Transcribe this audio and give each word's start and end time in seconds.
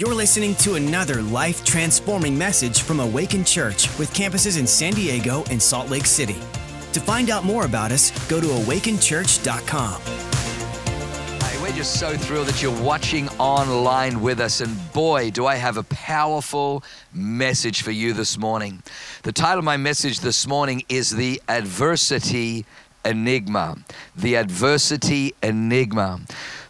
You're 0.00 0.14
listening 0.14 0.54
to 0.54 0.76
another 0.76 1.20
life 1.20 1.62
transforming 1.62 2.38
message 2.38 2.80
from 2.80 3.00
Awaken 3.00 3.44
Church 3.44 3.86
with 3.98 4.10
campuses 4.14 4.58
in 4.58 4.66
San 4.66 4.94
Diego 4.94 5.44
and 5.50 5.60
Salt 5.60 5.90
Lake 5.90 6.06
City. 6.06 6.38
To 6.94 7.00
find 7.00 7.28
out 7.28 7.44
more 7.44 7.66
about 7.66 7.92
us, 7.92 8.10
go 8.26 8.40
to 8.40 8.46
awakenchurch.com. 8.46 10.00
Hey, 11.42 11.62
we're 11.62 11.76
just 11.76 12.00
so 12.00 12.16
thrilled 12.16 12.46
that 12.46 12.62
you're 12.62 12.82
watching 12.82 13.28
online 13.38 14.22
with 14.22 14.40
us. 14.40 14.62
And 14.62 14.74
boy, 14.94 15.32
do 15.32 15.44
I 15.44 15.56
have 15.56 15.76
a 15.76 15.82
powerful 15.82 16.82
message 17.12 17.82
for 17.82 17.90
you 17.90 18.14
this 18.14 18.38
morning. 18.38 18.82
The 19.24 19.32
title 19.32 19.58
of 19.58 19.66
my 19.66 19.76
message 19.76 20.20
this 20.20 20.46
morning 20.46 20.82
is 20.88 21.10
The 21.10 21.42
Adversity 21.46 22.64
Enigma. 23.04 23.78
The 24.16 24.36
Adversity 24.36 25.34
Enigma. 25.42 26.20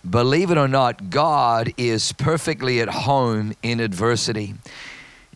Believe 0.09 0.51
it 0.51 0.59
or 0.59 0.69
not, 0.69 1.11
God 1.11 1.75
is 1.77 2.13
perfectly 2.13 2.81
at 2.81 2.89
home 2.89 3.53
in 3.63 3.81
adversity. 3.81 4.55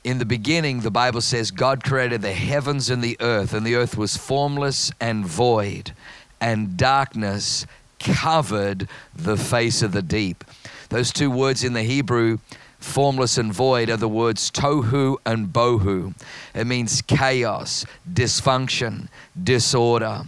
In 0.05 0.19
the 0.19 0.25
beginning, 0.25 0.81
the 0.81 0.91
Bible 0.91 1.21
says 1.21 1.51
God 1.51 1.83
created 1.83 2.23
the 2.23 2.33
heavens 2.33 2.91
and 2.91 3.03
the 3.03 3.17
earth, 3.21 3.53
and 3.53 3.67
the 3.67 3.75
earth 3.75 3.97
was 3.97 4.17
formless 4.17 4.93
and 5.01 5.27
void, 5.27 5.93
and 6.41 6.77
darkness 6.77 7.67
covered 7.99 8.89
the 9.15 9.37
face 9.37 9.83
of 9.83 9.93
the 9.93 10.03
deep. 10.03 10.45
Those 10.91 11.11
two 11.13 11.31
words 11.31 11.65
in 11.65 11.73
the 11.73 11.83
Hebrew, 11.83 12.39
formless 12.79 13.39
and 13.39 13.53
void, 13.53 13.89
are 13.89 13.97
the 13.97 14.09
words 14.09 14.51
tohu 14.51 15.17
and 15.25 15.49
bohu. 15.49 16.15
It 16.55 16.67
means 16.67 17.01
chaos, 17.03 17.87
dysfunction, 18.11 19.09
disorder. 19.43 20.25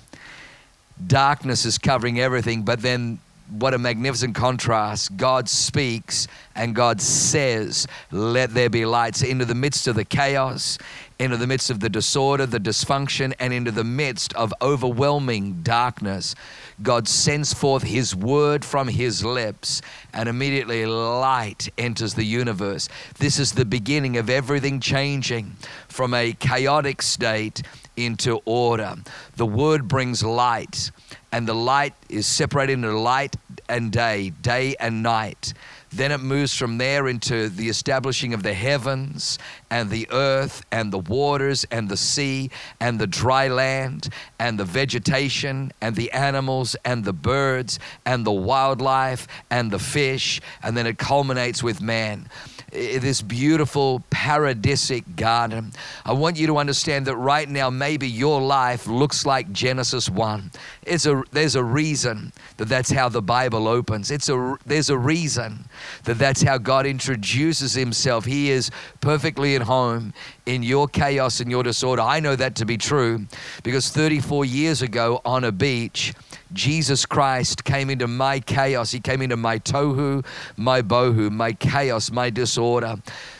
Darkness 1.04 1.64
is 1.64 1.78
covering 1.78 2.20
everything, 2.20 2.62
but 2.62 2.80
then 2.80 3.18
what 3.48 3.74
a 3.74 3.78
magnificent 3.78 4.34
contrast. 4.34 5.16
God 5.16 5.48
speaks 5.48 6.26
and 6.54 6.74
God 6.74 7.00
says, 7.00 7.86
Let 8.10 8.54
there 8.54 8.70
be 8.70 8.84
lights 8.84 9.22
into 9.22 9.44
the 9.44 9.54
midst 9.54 9.86
of 9.86 9.94
the 9.94 10.04
chaos, 10.04 10.78
into 11.18 11.36
the 11.36 11.46
midst 11.46 11.70
of 11.70 11.80
the 11.80 11.88
disorder, 11.88 12.46
the 12.46 12.58
dysfunction, 12.58 13.34
and 13.38 13.52
into 13.52 13.70
the 13.70 13.84
midst 13.84 14.34
of 14.34 14.52
overwhelming 14.60 15.60
darkness. 15.62 16.34
God 16.82 17.06
sends 17.06 17.54
forth 17.54 17.84
His 17.84 18.16
word 18.16 18.64
from 18.64 18.88
His 18.88 19.24
lips, 19.24 19.80
and 20.12 20.28
immediately 20.28 20.84
light 20.84 21.68
enters 21.78 22.14
the 22.14 22.24
universe. 22.24 22.88
This 23.18 23.38
is 23.38 23.52
the 23.52 23.64
beginning 23.64 24.16
of 24.16 24.28
everything 24.28 24.80
changing 24.80 25.56
from 25.88 26.14
a 26.14 26.32
chaotic 26.32 27.00
state 27.00 27.62
into 27.96 28.40
order. 28.44 28.94
The 29.36 29.46
word 29.46 29.88
brings 29.88 30.22
light 30.22 30.90
and 31.32 31.46
the 31.46 31.54
light 31.54 31.94
is 32.08 32.26
separated 32.26 32.74
into 32.74 32.98
light 32.98 33.36
and 33.68 33.90
day, 33.92 34.30
day 34.30 34.76
and 34.78 35.02
night. 35.02 35.52
Then 35.90 36.12
it 36.12 36.18
moves 36.18 36.56
from 36.56 36.78
there 36.78 37.08
into 37.08 37.48
the 37.48 37.68
establishing 37.68 38.34
of 38.34 38.42
the 38.42 38.54
heavens 38.54 39.38
and 39.70 39.90
the 39.90 40.08
earth 40.10 40.64
and 40.70 40.92
the 40.92 40.98
waters 40.98 41.64
and 41.70 41.88
the 41.88 41.96
sea 41.96 42.50
and 42.80 42.98
the 42.98 43.06
dry 43.06 43.48
land 43.48 44.08
and 44.38 44.58
the 44.58 44.64
vegetation 44.64 45.72
and 45.80 45.96
the 45.96 46.10
animals 46.12 46.76
and 46.84 47.04
the 47.04 47.12
birds 47.12 47.78
and 48.04 48.26
the 48.26 48.32
wildlife 48.32 49.26
and 49.50 49.70
the 49.70 49.78
fish. 49.78 50.40
And 50.62 50.76
then 50.76 50.86
it 50.86 50.98
culminates 50.98 51.62
with 51.62 51.80
man 51.80 52.28
this 52.72 53.22
beautiful 53.22 54.02
paradisic 54.10 55.16
garden. 55.16 55.72
I 56.04 56.12
want 56.12 56.36
you 56.36 56.46
to 56.48 56.58
understand 56.58 57.06
that 57.06 57.16
right 57.16 57.48
now, 57.48 57.70
maybe 57.70 58.08
your 58.08 58.40
life 58.40 58.86
looks 58.86 59.24
like 59.24 59.52
Genesis 59.52 60.10
1. 60.10 60.50
It's 60.82 61.06
a, 61.06 61.22
there's 61.30 61.54
a 61.54 61.64
reason 61.64 62.32
that 62.56 62.68
that's 62.68 62.90
how 62.90 63.08
the 63.08 63.22
Bible 63.22 63.68
opens. 63.68 64.10
It's 64.10 64.28
a, 64.28 64.56
there's 64.66 64.90
a 64.90 64.98
reason 64.98 65.66
that 66.04 66.18
that's 66.18 66.42
how 66.42 66.58
God 66.58 66.86
introduces 66.86 67.72
himself. 67.74 68.24
He 68.24 68.50
is 68.50 68.70
perfectly 69.06 69.54
at 69.54 69.62
home 69.62 70.12
in 70.46 70.64
your 70.64 70.88
chaos 70.88 71.38
and 71.38 71.48
your 71.48 71.62
disorder. 71.62 72.02
I 72.02 72.18
know 72.18 72.34
that 72.34 72.56
to 72.56 72.64
be 72.64 72.76
true 72.76 73.26
because 73.62 73.88
34 73.88 74.44
years 74.44 74.82
ago 74.82 75.20
on 75.24 75.44
a 75.44 75.52
beach, 75.52 76.12
Jesus 76.52 77.06
Christ 77.06 77.62
came 77.62 77.88
into 77.88 78.08
my 78.08 78.40
chaos. 78.40 78.90
He 78.90 78.98
came 78.98 79.22
into 79.22 79.36
my 79.36 79.60
tohu, 79.60 80.26
my 80.56 80.82
bohu, 80.82 81.30
my 81.30 81.52
chaos, 81.52 82.10
my 82.10 82.30
disorder. 82.30 82.96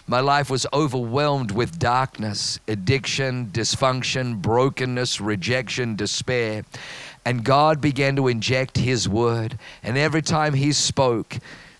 My 0.07 0.21
life 0.21 0.51
was 0.51 0.67
overwhelmed 0.73 1.51
with 1.51 1.81
darkness, 1.81 2.61
addiction, 2.69 3.47
dysfunction, 3.47 4.41
brokenness, 4.41 5.21
rejection, 5.21 5.97
despair. 5.97 6.65
And 7.25 7.43
God 7.43 7.81
began 7.81 8.15
to 8.15 8.29
inject 8.29 8.79
His 8.79 9.09
word. 9.09 9.59
And 9.83 9.99
every 9.99 10.23
time 10.23 10.55
He 10.55 10.71
spoke, 10.71 11.39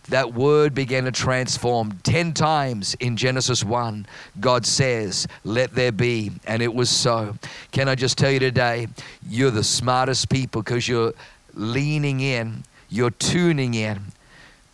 that 0.09 0.35
word 0.35 0.75
began 0.75 1.05
to 1.05 1.13
transform. 1.13 1.99
Ten 2.03 2.33
times 2.33 2.95
in 3.01 3.17
Genesis 3.17 3.65
1, 3.65 4.07
God 4.41 4.65
says, 4.67 5.27
Let 5.45 5.75
there 5.75 5.93
be. 5.93 6.33
And 6.47 6.63
it 6.63 6.75
was 6.75 6.91
so. 6.91 7.37
Can 7.73 7.89
I 7.89 7.95
just 7.95 8.19
tell 8.19 8.31
you 8.31 8.39
today, 8.39 8.89
you're 9.29 9.51
the 9.51 9.65
smartest 9.65 10.29
people 10.29 10.63
because 10.63 10.89
you're 10.89 11.15
leaning 11.55 12.21
in, 12.21 12.65
you're 12.89 13.11
tuning 13.11 13.75
in 13.75 14.01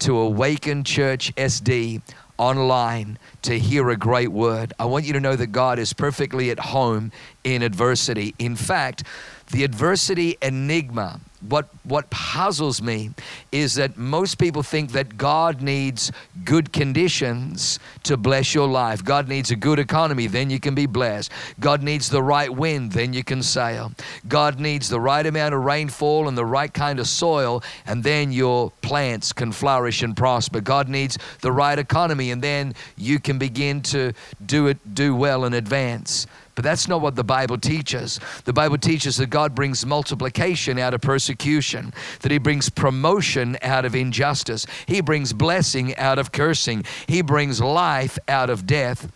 to 0.01 0.19
Awaken 0.19 0.85
Church 0.85 1.35
SD 1.37 2.03
online 2.37 3.19
to 3.43 3.59
hear 3.59 3.89
a 3.91 3.97
great 3.97 4.33
word. 4.33 4.73
I 4.79 4.85
want 4.87 5.05
you 5.05 5.13
to 5.13 5.21
know 5.21 5.37
that 5.37 5.49
God 5.49 5.79
is 5.79 5.93
perfectly 5.93 6.51
at 6.51 6.59
home 6.59 7.13
in 7.45 7.63
adversity. 7.63 8.35
In 8.39 8.57
fact, 8.57 9.05
the 9.53 9.63
adversity 9.63 10.37
enigma 10.43 11.21
what 11.49 11.69
what 11.85 12.09
puzzles 12.11 12.81
me 12.81 13.11
is 13.51 13.75
that 13.75 13.97
most 13.97 14.39
people 14.39 14.63
think 14.63 14.93
that 14.93 15.17
God 15.17 15.61
needs 15.61 16.13
good 16.45 16.73
conditions 16.73 17.79
to 18.05 18.17
bless 18.17 18.55
your 18.55 18.69
life. 18.69 19.05
God 19.05 19.29
needs 19.29 19.51
a 19.51 19.57
good 19.57 19.79
economy, 19.79 20.27
then 20.27 20.51
you 20.51 20.61
can 20.61 20.75
be 20.75 20.87
blessed. 20.87 21.31
God 21.61 21.83
needs 21.83 22.09
the 22.09 22.23
right 22.23 22.51
wind, 22.51 22.93
then 22.93 23.13
you 23.13 23.25
can 23.25 23.43
sail. 23.43 23.93
God 24.29 24.61
needs 24.61 24.89
the 24.89 25.01
right 25.01 25.27
amount 25.27 25.55
of 25.55 25.65
rainfall 25.65 26.29
and 26.29 26.39
the 26.39 26.45
right 26.45 26.73
kind 26.73 27.01
of 27.01 27.07
soil, 27.07 27.63
and 27.87 28.05
then 28.05 28.33
your 28.33 28.71
plants 28.83 29.33
can 29.33 29.53
flourish 29.53 30.03
and 30.03 30.17
prosper. 30.17 30.61
God 30.61 30.89
needs 30.89 31.19
the 31.41 31.53
right 31.53 31.79
economy, 31.79 32.31
and 32.31 32.43
then 32.43 32.75
you 32.97 33.19
can 33.19 33.39
begin 33.39 33.83
to 33.83 34.13
do 34.45 34.69
it 34.69 34.95
do 34.95 35.15
well 35.15 35.45
and 35.45 35.55
advance. 35.55 36.27
But 36.55 36.65
that's 36.65 36.87
not 36.87 37.01
what 37.01 37.17
the 37.17 37.25
Bible 37.25 37.57
teaches. 37.57 38.21
The 38.45 38.53
Bible 38.53 38.79
teaches 38.79 39.17
that 39.17 39.31
God 39.31 39.55
brings 39.55 39.87
multiplication 39.87 40.79
out 40.79 40.93
of 40.93 41.01
persecution, 41.01 41.95
that 42.21 42.31
He 42.31 42.39
brings 42.39 42.69
promotion 42.69 43.57
out 43.63 43.85
of 43.85 43.95
injustice, 43.95 44.67
He 44.87 45.01
brings 45.01 45.33
blessing 45.33 45.97
out 45.97 46.19
of 46.19 46.33
cursing, 46.33 46.85
He 47.07 47.23
brings 47.23 47.61
life 47.61 48.19
out 48.29 48.51
of 48.51 48.67
death. 48.67 49.11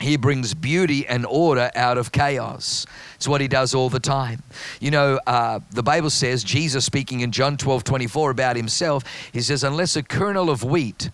He 0.00 0.16
brings 0.16 0.52
beauty 0.52 1.06
and 1.06 1.24
order 1.24 1.70
out 1.76 1.96
of 1.96 2.10
chaos. 2.10 2.86
It's 3.14 3.28
what 3.28 3.40
he 3.40 3.46
does 3.46 3.72
all 3.72 3.88
the 3.88 4.00
time. 4.00 4.42
You 4.80 4.90
know, 4.90 5.20
uh, 5.28 5.60
the 5.70 5.82
Bible 5.84 6.10
says, 6.10 6.42
Jesus 6.42 6.84
speaking 6.84 7.20
in 7.20 7.30
John 7.30 7.56
12 7.56 7.84
24 7.84 8.32
about 8.32 8.56
himself, 8.56 9.04
he 9.32 9.40
says, 9.40 9.62
Unless 9.62 9.94
a 9.94 10.02
kernel 10.02 10.50
of 10.50 10.64
wheat 10.64 11.10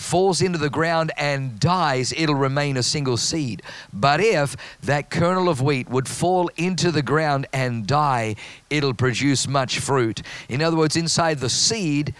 falls 0.00 0.40
into 0.40 0.58
the 0.58 0.70
ground 0.70 1.12
and 1.16 1.60
dies, 1.60 2.12
it'll 2.16 2.34
remain 2.34 2.76
a 2.76 2.82
single 2.82 3.16
seed. 3.16 3.62
But 3.92 4.20
if 4.20 4.56
that 4.82 5.10
kernel 5.10 5.48
of 5.48 5.60
wheat 5.60 5.88
would 5.88 6.08
fall 6.08 6.50
into 6.56 6.90
the 6.90 7.02
ground 7.02 7.46
and 7.52 7.86
die, 7.86 8.36
it'll 8.70 8.94
produce 8.94 9.46
much 9.46 9.78
fruit. 9.78 10.22
In 10.48 10.62
other 10.62 10.76
words, 10.76 10.96
inside 10.96 11.38
the 11.38 11.50
seed 11.50 12.14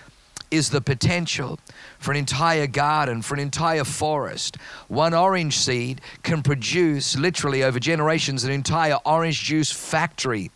is 0.50 0.70
the 0.70 0.80
potential 0.80 1.58
for 1.98 2.10
an 2.10 2.16
entire 2.16 2.66
garden, 2.66 3.22
for 3.22 3.34
an 3.34 3.41
entire 3.41 3.84
forest. 3.84 4.56
One 4.88 5.14
orange 5.14 5.56
seed 5.56 6.00
can 6.22 6.42
produce, 6.42 7.16
literally 7.16 7.62
over 7.62 7.78
generations, 7.78 8.44
an 8.44 8.50
entire 8.50 8.98
orange 9.06 9.44
juice 9.44 9.70
factory, 9.70 10.50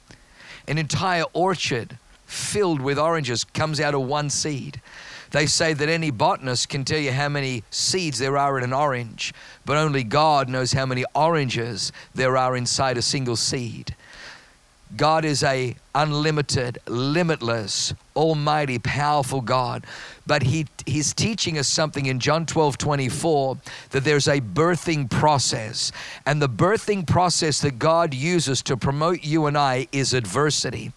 an 0.69 0.79
entire 0.79 1.25
orchard 1.33 1.99
filled 2.27 2.81
with 2.81 2.99
oranges 2.99 3.45
comes 3.45 3.81
out 3.81 3.95
of 3.95 4.03
one 4.03 4.29
seed. 4.29 4.81
They 5.35 5.47
say 5.47 5.73
that 5.75 5.89
any 5.89 6.13
botanist 6.13 6.69
can 6.69 6.85
tell 6.85 7.01
you 7.01 7.11
how 7.11 7.29
many 7.29 7.65
seeds 7.69 8.21
there 8.21 8.39
are 8.39 8.57
in 8.57 8.63
an 8.63 8.73
orange, 8.73 9.35
but 9.65 9.77
only 9.77 10.05
God 10.05 10.49
knows 10.49 10.73
how 10.73 10.87
many 10.87 11.05
oranges 11.13 11.91
there 12.15 12.37
are 12.37 12.55
inside 12.55 12.97
a 12.99 13.03
single 13.03 13.35
seed. 13.35 13.97
God 14.97 15.25
is 15.25 15.43
a 15.43 15.75
unlimited, 15.93 16.79
limitless, 16.87 17.95
almighty, 18.15 18.79
powerful 18.79 19.41
God. 19.41 19.85
But 20.25 20.45
he, 20.45 20.67
he's 20.87 21.13
teaching 21.13 21.59
us 21.59 21.67
something 21.67 22.07
in 22.07 22.21
John 22.21 22.47
12, 22.47 22.79
24, 22.79 23.59
that 23.91 24.05
there's 24.05 24.29
a 24.29 24.41
birthing 24.41 25.11
process. 25.11 25.91
And 26.27 26.41
the 26.41 26.49
birthing 26.49 27.09
process 27.09 27.61
that 27.63 27.81
God 27.81 28.15
uses 28.15 28.63
to 28.63 28.77
promote 28.77 29.25
you 29.25 29.47
and 29.47 29.59
I 29.59 29.89
is 29.91 30.15
adversity. 30.15 30.93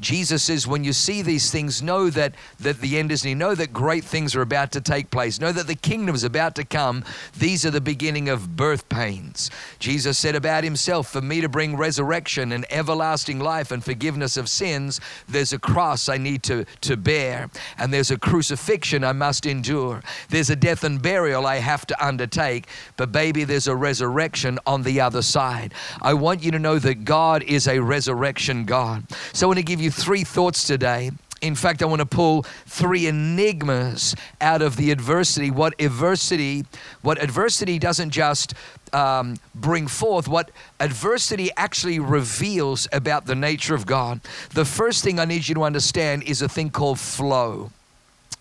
Jesus 0.00 0.42
says, 0.42 0.66
when 0.66 0.84
you 0.84 0.92
see 0.92 1.22
these 1.22 1.50
things, 1.50 1.82
know 1.82 2.10
that, 2.10 2.34
that 2.60 2.80
the 2.80 2.98
end 2.98 3.12
is 3.12 3.24
near. 3.24 3.34
Know 3.34 3.54
that 3.54 3.72
great 3.72 4.04
things 4.04 4.34
are 4.34 4.42
about 4.42 4.72
to 4.72 4.80
take 4.80 5.10
place. 5.10 5.40
Know 5.40 5.52
that 5.52 5.66
the 5.66 5.74
kingdom 5.74 6.14
is 6.14 6.24
about 6.24 6.54
to 6.56 6.64
come. 6.64 7.04
These 7.38 7.64
are 7.64 7.70
the 7.70 7.80
beginning 7.80 8.28
of 8.28 8.56
birth 8.56 8.88
pains. 8.88 9.50
Jesus 9.78 10.18
said 10.18 10.34
about 10.34 10.64
himself, 10.64 11.08
For 11.08 11.20
me 11.20 11.40
to 11.40 11.48
bring 11.48 11.76
resurrection 11.76 12.52
and 12.52 12.66
everlasting 12.70 13.38
life 13.38 13.70
and 13.70 13.84
forgiveness 13.84 14.36
of 14.36 14.48
sins, 14.48 15.00
there's 15.28 15.52
a 15.52 15.58
cross 15.58 16.08
I 16.08 16.18
need 16.18 16.42
to, 16.44 16.64
to 16.82 16.96
bear, 16.96 17.50
and 17.78 17.92
there's 17.92 18.10
a 18.10 18.18
crucifixion 18.18 19.04
I 19.04 19.12
must 19.12 19.46
endure. 19.46 20.02
There's 20.28 20.50
a 20.50 20.56
death 20.56 20.84
and 20.84 21.00
burial 21.00 21.46
I 21.46 21.56
have 21.56 21.86
to 21.86 22.06
undertake, 22.06 22.66
but 22.96 23.12
baby, 23.12 23.44
there's 23.44 23.66
a 23.66 23.76
resurrection 23.76 24.58
on 24.66 24.82
the 24.82 25.00
other 25.00 25.22
side. 25.22 25.74
I 26.02 26.14
want 26.14 26.42
you 26.42 26.50
to 26.50 26.58
know 26.58 26.78
that 26.78 27.04
God 27.04 27.42
is 27.42 27.66
a 27.66 27.80
resurrection 27.80 28.64
God. 28.64 29.04
So 29.32 29.52
want 29.56 29.66
to 29.66 29.72
give 29.72 29.80
you 29.80 29.90
three 29.90 30.22
thoughts 30.22 30.66
today 30.66 31.10
in 31.42 31.54
fact, 31.54 31.82
I 31.82 31.86
want 31.86 32.00
to 32.00 32.06
pull 32.06 32.44
three 32.64 33.06
enigmas 33.06 34.16
out 34.40 34.62
of 34.62 34.76
the 34.76 34.90
adversity. 34.90 35.50
What 35.50 35.74
adversity, 35.78 36.64
what 37.02 37.22
adversity 37.22 37.78
doesn't 37.78 38.10
just 38.10 38.54
um, 38.94 39.36
bring 39.54 39.86
forth, 39.86 40.28
what 40.28 40.50
adversity 40.80 41.50
actually 41.58 42.00
reveals 42.00 42.88
about 42.90 43.26
the 43.26 43.34
nature 43.34 43.74
of 43.74 43.84
God. 43.84 44.22
The 44.54 44.64
first 44.64 45.04
thing 45.04 45.20
I 45.20 45.26
need 45.26 45.46
you 45.46 45.54
to 45.56 45.62
understand 45.62 46.22
is 46.22 46.40
a 46.40 46.48
thing 46.48 46.70
called 46.70 46.98
flow. 46.98 47.70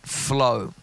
Flow. 0.03 0.73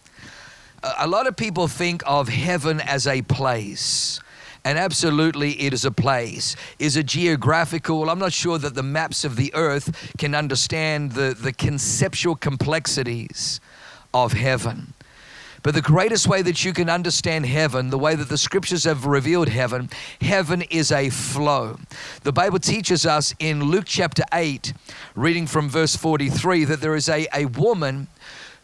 A 0.99 1.07
lot 1.07 1.25
of 1.25 1.35
people 1.35 1.67
think 1.67 2.03
of 2.05 2.29
heaven 2.29 2.79
as 2.79 3.07
a 3.07 3.23
place. 3.23 4.19
And 4.65 4.77
absolutely, 4.77 5.61
it 5.61 5.73
is 5.73 5.83
a 5.83 5.91
place. 5.91 6.55
Is 6.79 6.95
a 6.95 7.03
geographical? 7.03 8.09
I'm 8.09 8.19
not 8.19 8.31
sure 8.31 8.57
that 8.57 8.75
the 8.75 8.83
maps 8.83 9.25
of 9.25 9.35
the 9.35 9.53
earth 9.53 10.13
can 10.17 10.33
understand 10.33 11.13
the, 11.13 11.35
the 11.37 11.51
conceptual 11.51 12.35
complexities 12.35 13.59
of 14.13 14.33
heaven. 14.33 14.93
But 15.63 15.75
the 15.75 15.81
greatest 15.81 16.27
way 16.27 16.41
that 16.41 16.65
you 16.65 16.73
can 16.73 16.89
understand 16.89 17.45
heaven, 17.45 17.89
the 17.89 17.97
way 17.97 18.15
that 18.15 18.27
the 18.27 18.37
scriptures 18.37 18.83
have 18.83 19.05
revealed 19.05 19.47
heaven, 19.47 19.89
heaven 20.19 20.61
is 20.63 20.91
a 20.91 21.09
flow. 21.09 21.79
The 22.23 22.33
Bible 22.33 22.59
teaches 22.59 23.05
us 23.05 23.33
in 23.39 23.63
Luke 23.63 23.85
chapter 23.87 24.23
8, 24.33 24.73
reading 25.15 25.47
from 25.47 25.69
verse 25.69 25.95
43, 25.95 26.65
that 26.65 26.81
there 26.81 26.95
is 26.95 27.07
a, 27.07 27.27
a 27.33 27.45
woman 27.45 28.07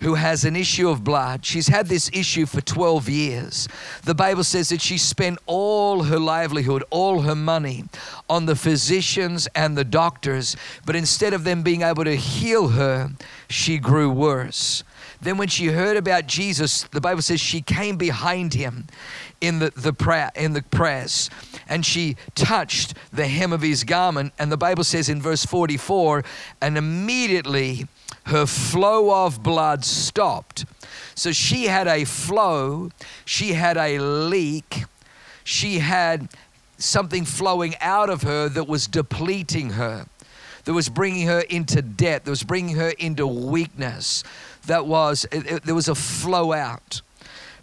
who 0.01 0.15
has 0.15 0.45
an 0.45 0.55
issue 0.55 0.89
of 0.89 1.03
blood. 1.03 1.45
She's 1.45 1.67
had 1.67 1.87
this 1.87 2.09
issue 2.13 2.45
for 2.45 2.61
12 2.61 3.09
years. 3.09 3.67
The 4.03 4.15
Bible 4.15 4.43
says 4.43 4.69
that 4.69 4.81
she 4.81 4.97
spent 4.97 5.39
all 5.45 6.03
her 6.03 6.19
livelihood, 6.19 6.83
all 6.89 7.21
her 7.21 7.35
money 7.35 7.85
on 8.29 8.45
the 8.45 8.55
physicians 8.55 9.47
and 9.55 9.77
the 9.77 9.83
doctors, 9.83 10.55
but 10.85 10.95
instead 10.95 11.33
of 11.33 11.43
them 11.43 11.63
being 11.63 11.81
able 11.81 12.03
to 12.03 12.15
heal 12.15 12.69
her, 12.69 13.11
she 13.49 13.77
grew 13.77 14.09
worse. 14.09 14.83
Then, 15.21 15.37
when 15.37 15.49
she 15.49 15.65
heard 15.65 15.97
about 15.97 16.27
Jesus, 16.27 16.83
the 16.83 17.01
Bible 17.01 17.21
says 17.21 17.41
she 17.41 17.59
came 17.59 17.97
behind 17.97 18.53
him 18.53 18.85
in 19.41 19.59
the, 19.59 19.71
the 19.75 19.93
prayer 19.93 20.31
in 20.35 20.53
the 20.53 20.61
press 20.61 21.29
and 21.67 21.85
she 21.85 22.15
touched 22.35 22.93
the 23.11 23.27
hem 23.27 23.53
of 23.53 23.61
his 23.61 23.83
garment 23.83 24.33
and 24.37 24.51
the 24.51 24.57
bible 24.57 24.83
says 24.83 25.07
in 25.07 25.21
verse 25.21 25.45
44 25.45 26.23
and 26.61 26.77
immediately 26.77 27.87
her 28.29 28.45
flow 28.45 29.25
of 29.25 29.43
blood 29.43 29.85
stopped. 29.85 30.65
So 31.15 31.31
she 31.31 31.65
had 31.65 31.87
a 31.87 32.05
flow, 32.05 32.91
she 33.25 33.53
had 33.53 33.77
a 33.77 33.99
leak, 33.99 34.85
she 35.43 35.79
had 35.79 36.29
something 36.77 37.25
flowing 37.25 37.75
out 37.81 38.09
of 38.09 38.21
her 38.23 38.47
that 38.49 38.67
was 38.67 38.87
depleting 38.87 39.71
her, 39.71 40.05
that 40.63 40.73
was 40.73 40.89
bringing 40.89 41.27
her 41.27 41.41
into 41.41 41.81
debt, 41.81 42.25
that 42.25 42.31
was 42.31 42.43
bringing 42.43 42.75
her 42.77 42.93
into 42.97 43.27
weakness. 43.27 44.23
That 44.65 44.85
was, 44.85 45.25
it, 45.31 45.45
it, 45.51 45.63
there 45.63 45.75
was 45.75 45.89
a 45.89 45.95
flow 45.95 46.53
out. 46.53 47.01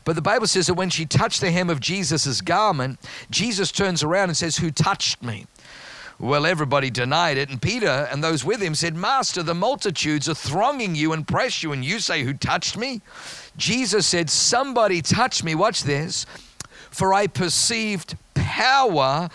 But 0.04 0.14
the 0.14 0.22
Bible 0.22 0.46
says 0.46 0.68
that 0.68 0.74
when 0.74 0.90
she 0.90 1.04
touched 1.04 1.40
the 1.40 1.50
hem 1.50 1.68
of 1.68 1.80
Jesus' 1.80 2.40
garment, 2.40 3.00
Jesus 3.28 3.72
turns 3.72 4.04
around 4.04 4.28
and 4.28 4.36
says, 4.36 4.58
Who 4.58 4.70
touched 4.70 5.22
me? 5.22 5.46
Well, 6.18 6.46
everybody 6.46 6.88
denied 6.88 7.36
it, 7.36 7.50
and 7.50 7.60
Peter 7.60 8.08
and 8.10 8.24
those 8.24 8.42
with 8.42 8.62
him 8.62 8.74
said, 8.74 8.96
Master, 8.96 9.42
the 9.42 9.54
multitudes 9.54 10.30
are 10.30 10.34
thronging 10.34 10.94
you 10.94 11.12
and 11.12 11.28
press 11.28 11.62
you, 11.62 11.72
and 11.72 11.84
you 11.84 12.00
say, 12.00 12.22
Who 12.22 12.32
touched 12.32 12.78
me? 12.78 13.02
Jesus 13.58 14.06
said, 14.06 14.30
Somebody 14.30 15.02
touched 15.02 15.44
me. 15.44 15.54
Watch 15.54 15.82
this. 15.82 16.24
For 16.90 17.12
I 17.12 17.26
perceived 17.26 18.16
power 18.32 19.28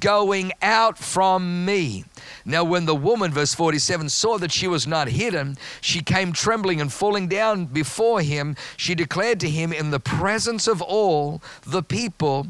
going 0.00 0.52
out 0.62 0.98
from 0.98 1.64
me. 1.64 2.04
Now, 2.44 2.64
when 2.64 2.86
the 2.86 2.94
woman, 2.96 3.30
verse 3.30 3.54
47, 3.54 4.08
saw 4.08 4.36
that 4.38 4.50
she 4.50 4.66
was 4.66 4.84
not 4.84 5.08
hidden, 5.08 5.56
she 5.80 6.00
came 6.00 6.32
trembling 6.32 6.80
and 6.80 6.92
falling 6.92 7.28
down 7.28 7.66
before 7.66 8.20
him. 8.20 8.56
She 8.76 8.96
declared 8.96 9.38
to 9.40 9.48
him 9.48 9.72
in 9.72 9.92
the 9.92 10.00
presence 10.00 10.66
of 10.66 10.82
all 10.82 11.40
the 11.64 11.84
people 11.84 12.48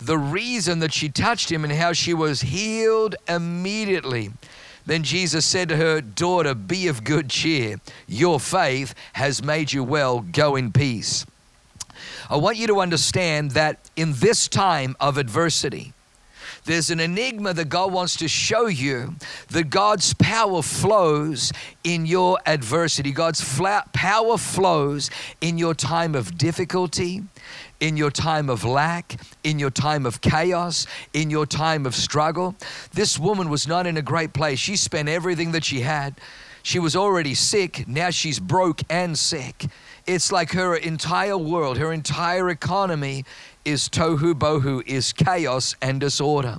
the 0.00 0.18
reason 0.18 0.78
that 0.80 0.92
she 0.92 1.08
touched 1.08 1.50
him 1.50 1.64
and 1.64 1.72
how 1.72 1.92
she 1.92 2.14
was 2.14 2.40
healed 2.40 3.16
immediately. 3.28 4.30
Then 4.86 5.02
Jesus 5.02 5.44
said 5.44 5.68
to 5.68 5.76
her, 5.76 6.00
Daughter, 6.00 6.54
be 6.54 6.88
of 6.88 7.04
good 7.04 7.28
cheer. 7.28 7.80
Your 8.08 8.40
faith 8.40 8.94
has 9.12 9.42
made 9.42 9.72
you 9.72 9.84
well. 9.84 10.20
Go 10.20 10.56
in 10.56 10.72
peace. 10.72 11.26
I 12.28 12.36
want 12.36 12.56
you 12.56 12.66
to 12.68 12.80
understand 12.80 13.52
that 13.52 13.90
in 13.96 14.14
this 14.14 14.48
time 14.48 14.96
of 15.00 15.18
adversity, 15.18 15.92
there's 16.64 16.90
an 16.90 17.00
enigma 17.00 17.54
that 17.54 17.68
God 17.68 17.92
wants 17.92 18.16
to 18.16 18.28
show 18.28 18.66
you 18.66 19.14
that 19.48 19.70
God's 19.70 20.14
power 20.14 20.62
flows 20.62 21.52
in 21.84 22.06
your 22.06 22.38
adversity. 22.46 23.12
God's 23.12 23.42
power 23.92 24.36
flows 24.38 25.10
in 25.40 25.58
your 25.58 25.74
time 25.74 26.14
of 26.14 26.36
difficulty, 26.36 27.22
in 27.80 27.96
your 27.96 28.10
time 28.10 28.48
of 28.48 28.64
lack, 28.64 29.20
in 29.42 29.58
your 29.58 29.70
time 29.70 30.06
of 30.06 30.20
chaos, 30.20 30.86
in 31.12 31.30
your 31.30 31.46
time 31.46 31.86
of 31.86 31.94
struggle. 31.94 32.54
This 32.92 33.18
woman 33.18 33.48
was 33.48 33.66
not 33.66 33.86
in 33.86 33.96
a 33.96 34.02
great 34.02 34.32
place. 34.32 34.58
She 34.58 34.76
spent 34.76 35.08
everything 35.08 35.52
that 35.52 35.64
she 35.64 35.80
had. 35.80 36.14
She 36.62 36.78
was 36.78 36.94
already 36.94 37.34
sick. 37.34 37.88
Now 37.88 38.10
she's 38.10 38.38
broke 38.38 38.82
and 38.90 39.18
sick. 39.18 39.66
It's 40.06 40.30
like 40.30 40.52
her 40.52 40.76
entire 40.76 41.38
world, 41.38 41.78
her 41.78 41.92
entire 41.92 42.50
economy 42.50 43.24
is 43.64 43.88
tohu 43.88 44.34
bohu, 44.34 44.86
is 44.86 45.12
chaos 45.12 45.74
and 45.80 46.00
disorder. 46.00 46.58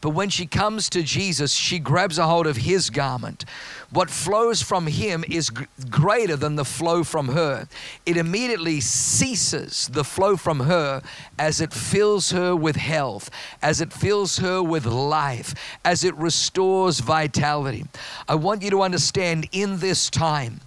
But 0.00 0.10
when 0.10 0.30
she 0.30 0.46
comes 0.46 0.88
to 0.90 1.02
Jesus, 1.02 1.52
she 1.52 1.78
grabs 1.78 2.18
a 2.18 2.26
hold 2.26 2.46
of 2.46 2.58
his 2.58 2.88
garment. 2.88 3.44
What 3.90 4.08
flows 4.08 4.62
from 4.62 4.86
him 4.86 5.24
is 5.28 5.50
g- 5.50 5.66
greater 5.90 6.36
than 6.36 6.56
the 6.56 6.64
flow 6.64 7.04
from 7.04 7.28
her. 7.28 7.68
It 8.06 8.16
immediately 8.16 8.80
ceases 8.80 9.90
the 9.92 10.04
flow 10.04 10.36
from 10.36 10.60
her 10.60 11.02
as 11.38 11.60
it 11.60 11.74
fills 11.74 12.30
her 12.30 12.56
with 12.56 12.76
health, 12.76 13.30
as 13.60 13.80
it 13.80 13.92
fills 13.92 14.38
her 14.38 14.62
with 14.62 14.86
life, 14.86 15.54
as 15.84 16.02
it 16.02 16.14
restores 16.16 17.00
vitality. 17.00 17.84
I 18.26 18.36
want 18.36 18.62
you 18.62 18.70
to 18.70 18.82
understand 18.82 19.48
in 19.52 19.80
this 19.80 20.08
time, 20.08 20.60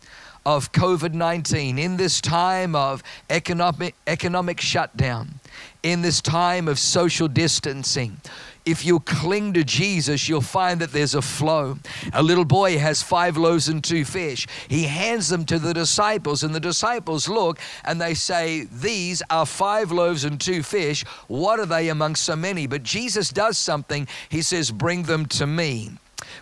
of 0.46 0.72
COVID 0.74 1.14
19, 1.14 1.80
in 1.80 1.98
this 1.98 2.20
time 2.20 2.76
of 2.76 3.02
economic, 3.30 3.96
economic 4.08 4.60
shutdown, 4.60 5.40
in 5.84 6.02
this 6.02 6.22
time 6.22 6.68
of 6.68 6.78
social 6.78 7.28
distancing, 7.28 8.18
if 8.65 8.86
you 8.86 9.01
cling 9.01 9.53
to 9.53 9.63
Jesus, 9.63 10.29
you'll 10.29 10.41
find 10.41 10.79
that 10.79 10.91
there's 10.91 11.15
a 11.15 11.22
flow. 11.22 11.77
A 12.13 12.24
little 12.24 12.46
boy 12.46 12.77
has 12.77 13.03
five 13.03 13.36
loaves 13.36 13.67
and 13.67 13.84
two 13.84 14.05
fish. 14.05 14.48
He 14.67 14.84
hands 14.84 15.29
them 15.29 15.46
to 15.46 15.60
the 15.60 15.74
disciples, 15.74 16.43
and 16.43 16.55
the 16.55 16.60
disciples 16.60 17.27
look 17.27 17.60
and 17.84 18.00
they 18.00 18.13
say, 18.13 18.65
These 18.72 19.22
are 19.29 19.46
five 19.46 19.91
loaves 19.91 20.24
and 20.24 20.39
two 20.39 20.63
fish. 20.63 21.03
What 21.27 21.60
are 21.60 21.65
they 21.65 21.89
among 21.89 22.15
so 22.15 22.36
many? 22.36 22.67
But 22.67 22.84
Jesus 22.84 23.29
does 23.29 23.58
something. 23.58 24.08
He 24.29 24.41
says, 24.41 24.72
Bring 24.72 25.03
them 25.03 25.25
to 25.27 25.46
me. 25.46 25.91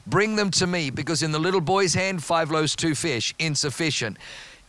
Bring 0.06 0.36
them 0.36 0.52
to 0.52 0.68
me, 0.68 0.90
because 0.90 1.24
in 1.24 1.32
the 1.32 1.40
little 1.40 1.62
boy's 1.62 1.96
hand, 1.96 2.24
five 2.24 2.52
loaves, 2.52 2.76
two 2.76 2.96
fish, 2.96 3.34
insufficient 3.40 4.18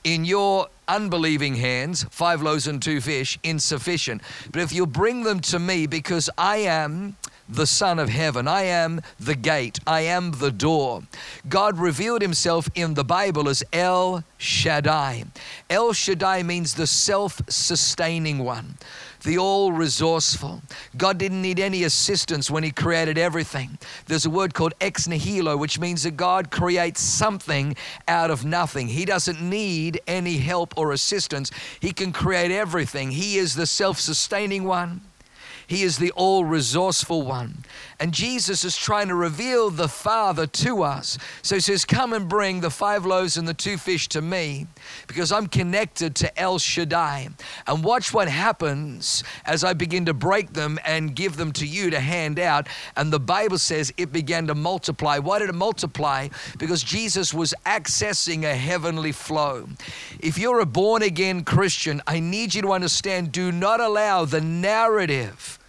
in 0.05 0.25
your 0.25 0.67
unbelieving 0.89 1.55
hands, 1.55 2.05
five 2.11 2.43
loaves 2.43 2.67
and 2.67 2.83
two 2.83 3.01
fish, 3.01 3.39
insufficient. 3.43 4.21
But 4.51 4.63
if 4.63 4.73
you 4.73 4.87
bring 4.87 5.23
them 5.23 5.41
to 5.41 5.59
me, 5.59 5.87
because 5.87 6.29
I 6.37 6.57
am 6.59 7.17
the 7.49 7.67
Son 7.67 7.99
of 7.99 8.09
Heaven. 8.09 8.49
I 8.49 8.63
am 8.63 9.01
the 9.19 9.35
gate. 9.35 9.79
I 9.87 10.03
am 10.03 10.33
the 10.33 10.51
door. 10.51 11.03
God 11.49 11.79
revealed 11.79 12.23
himself 12.23 12.69
in 12.75 12.95
the 12.95 13.05
Bible 13.05 13.49
as 13.49 13.63
El 13.73 14.25
Shaddai. 14.39 15.25
El 15.69 15.93
Shaddai 15.93 16.43
means 16.43 16.75
the 16.75 16.87
self 16.87 17.41
sustaining 17.49 18.39
one, 18.39 18.77
the 19.25 19.39
all 19.39 19.73
resourceful. 19.73 20.63
God 20.97 21.19
didn't 21.19 21.43
need 21.43 21.61
any 21.61 21.85
assistance 21.85 22.51
when 22.51 22.63
he 22.63 22.71
created 22.71 23.19
everything. 23.19 23.79
There's 24.07 24.27
a 24.27 24.31
word 24.31 24.55
called 24.55 24.75
ex 24.81 25.07
nihilo, 25.07 25.57
which 25.57 25.79
means 25.79 26.03
that 26.05 26.17
God 26.17 26.51
creates 26.51 27.01
something 27.01 27.77
out 28.09 28.31
of 28.31 28.45
nothing. 28.45 28.89
He 28.89 29.05
doesn't 29.05 29.41
need 29.41 30.01
any 30.07 30.39
help 30.39 30.77
or 30.77 30.93
assistance, 30.93 31.51
he 31.81 31.93
can 31.93 32.13
create 32.13 32.51
everything. 32.51 33.11
He 33.11 33.37
is 33.37 33.55
the 33.55 33.67
self 33.67 33.99
sustaining 34.01 34.65
one. 34.65 35.03
He 35.73 35.85
is 35.85 35.97
the 35.97 36.11
all 36.11 36.45
resourceful 36.45 37.23
one. 37.23 37.65
And 37.99 38.13
Jesus 38.13 38.63
is 38.63 38.77
trying 38.77 39.09
to 39.09 39.15
reveal 39.15 39.71
the 39.71 39.89
Father 39.89 40.47
to 40.47 40.83
us. 40.83 41.17
So 41.41 41.55
he 41.55 41.63
says, 41.63 41.87
Come 41.87 42.13
and 42.13 42.29
bring 42.29 42.61
the 42.61 42.69
five 42.69 43.07
loaves 43.07 43.39
and 43.39 43.49
the 43.49 43.55
two 43.55 43.79
fish 43.79 44.07
to 44.09 44.21
me 44.21 44.67
because 45.07 45.33
I'm 45.33 45.47
connected 45.47 46.15
to 46.17 46.39
El 46.39 46.59
Shaddai. 46.59 47.31
And 47.67 47.83
watch 47.83 48.13
what 48.13 48.29
happens 48.29 49.25
as 49.47 49.65
I 49.65 49.73
begin 49.73 50.05
to 50.05 50.13
break 50.13 50.53
them 50.53 50.79
and 50.85 51.17
give 51.17 51.39
them 51.39 51.53
to 51.53 51.67
you 51.67 51.89
to 51.89 52.01
hand 52.01 52.39
out. 52.39 52.69
And 52.95 53.11
the 53.11 53.19
Bible 53.19 53.57
says 53.57 53.95
it 53.97 54.13
began 54.13 54.49
to 54.49 54.55
multiply. 54.55 55.21
Why 55.21 55.39
did 55.39 55.49
it 55.49 55.55
multiply? 55.55 56.29
Because 56.59 56.83
Jesus 56.83 57.33
was 57.33 57.55
accessing 57.65 58.45
a 58.45 58.55
heavenly 58.55 59.13
flow. 59.13 59.71
If 60.21 60.37
you're 60.37 60.61
a 60.61 60.67
born 60.67 61.01
again 61.01 61.45
Christian, 61.45 62.03
I 62.07 62.21
need 62.21 62.55
you 62.55 62.61
to 62.61 62.73
understand 62.73 63.33
do 63.33 63.51
not 63.51 63.81
allow 63.81 64.27
the 64.27 64.43
narrative 64.43 65.61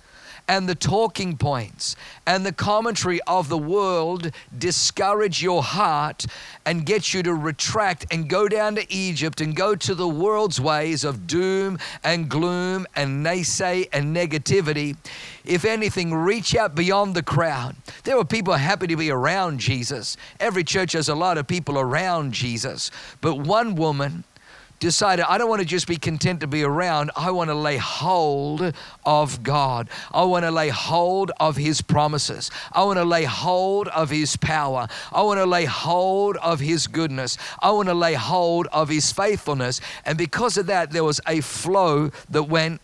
and 0.47 0.67
the 0.67 0.75
talking 0.75 1.37
points 1.37 1.95
and 2.25 2.45
the 2.45 2.51
commentary 2.51 3.21
of 3.27 3.49
the 3.49 3.57
world 3.57 4.31
discourage 4.57 5.41
your 5.41 5.63
heart 5.63 6.25
and 6.65 6.85
get 6.85 7.13
you 7.13 7.23
to 7.23 7.33
retract 7.33 8.05
and 8.11 8.29
go 8.29 8.47
down 8.47 8.75
to 8.75 8.93
Egypt 8.93 9.41
and 9.41 9.55
go 9.55 9.75
to 9.75 9.95
the 9.95 10.07
world's 10.07 10.59
ways 10.59 11.03
of 11.03 11.27
doom 11.27 11.77
and 12.03 12.29
gloom 12.29 12.85
and 12.95 13.25
naysay 13.25 13.87
and 13.93 14.15
negativity. 14.15 14.97
If 15.45 15.65
anything, 15.65 16.13
reach 16.13 16.55
out 16.55 16.75
beyond 16.75 17.15
the 17.15 17.23
crowd. 17.23 17.75
There 18.03 18.17
were 18.17 18.25
people 18.25 18.53
happy 18.53 18.87
to 18.87 18.95
be 18.95 19.11
around 19.11 19.59
Jesus. 19.59 20.17
Every 20.39 20.63
church 20.63 20.93
has 20.93 21.09
a 21.09 21.15
lot 21.15 21.37
of 21.37 21.47
people 21.47 21.79
around 21.79 22.33
Jesus. 22.33 22.91
But 23.21 23.35
one 23.35 23.75
woman, 23.75 24.23
decided 24.79 25.25
I 25.27 25.37
don't 25.37 25.49
want 25.49 25.61
to 25.61 25.67
just 25.67 25.87
be 25.87 25.97
content 25.97 26.41
to 26.41 26.47
be 26.47 26.63
around. 26.63 27.11
I 27.15 27.31
want 27.31 27.49
to 27.49 27.55
lay 27.55 27.77
hold 27.77 28.73
of 29.05 29.41
God. 29.43 29.89
I 30.13 30.23
want 30.23 30.43
to 30.43 30.51
lay 30.51 30.69
hold 30.69 31.31
of 31.39 31.55
His 31.55 31.81
promises. 31.81 32.51
I 32.71 32.83
want 32.83 32.97
to 32.97 33.05
lay 33.05 33.23
hold 33.23 33.87
of 33.89 34.09
His 34.09 34.35
power. 34.35 34.87
I 35.11 35.21
want 35.21 35.39
to 35.39 35.45
lay 35.45 35.65
hold 35.65 36.37
of 36.37 36.59
His 36.59 36.87
goodness. 36.87 37.37
I 37.61 37.71
want 37.71 37.87
to 37.87 37.93
lay 37.93 38.13
hold 38.13 38.67
of 38.73 38.89
His 38.89 39.11
faithfulness. 39.11 39.79
And 40.05 40.17
because 40.17 40.57
of 40.57 40.67
that, 40.67 40.91
there 40.91 41.03
was 41.03 41.21
a 41.27 41.41
flow 41.41 42.11
that 42.29 42.43
went 42.43 42.81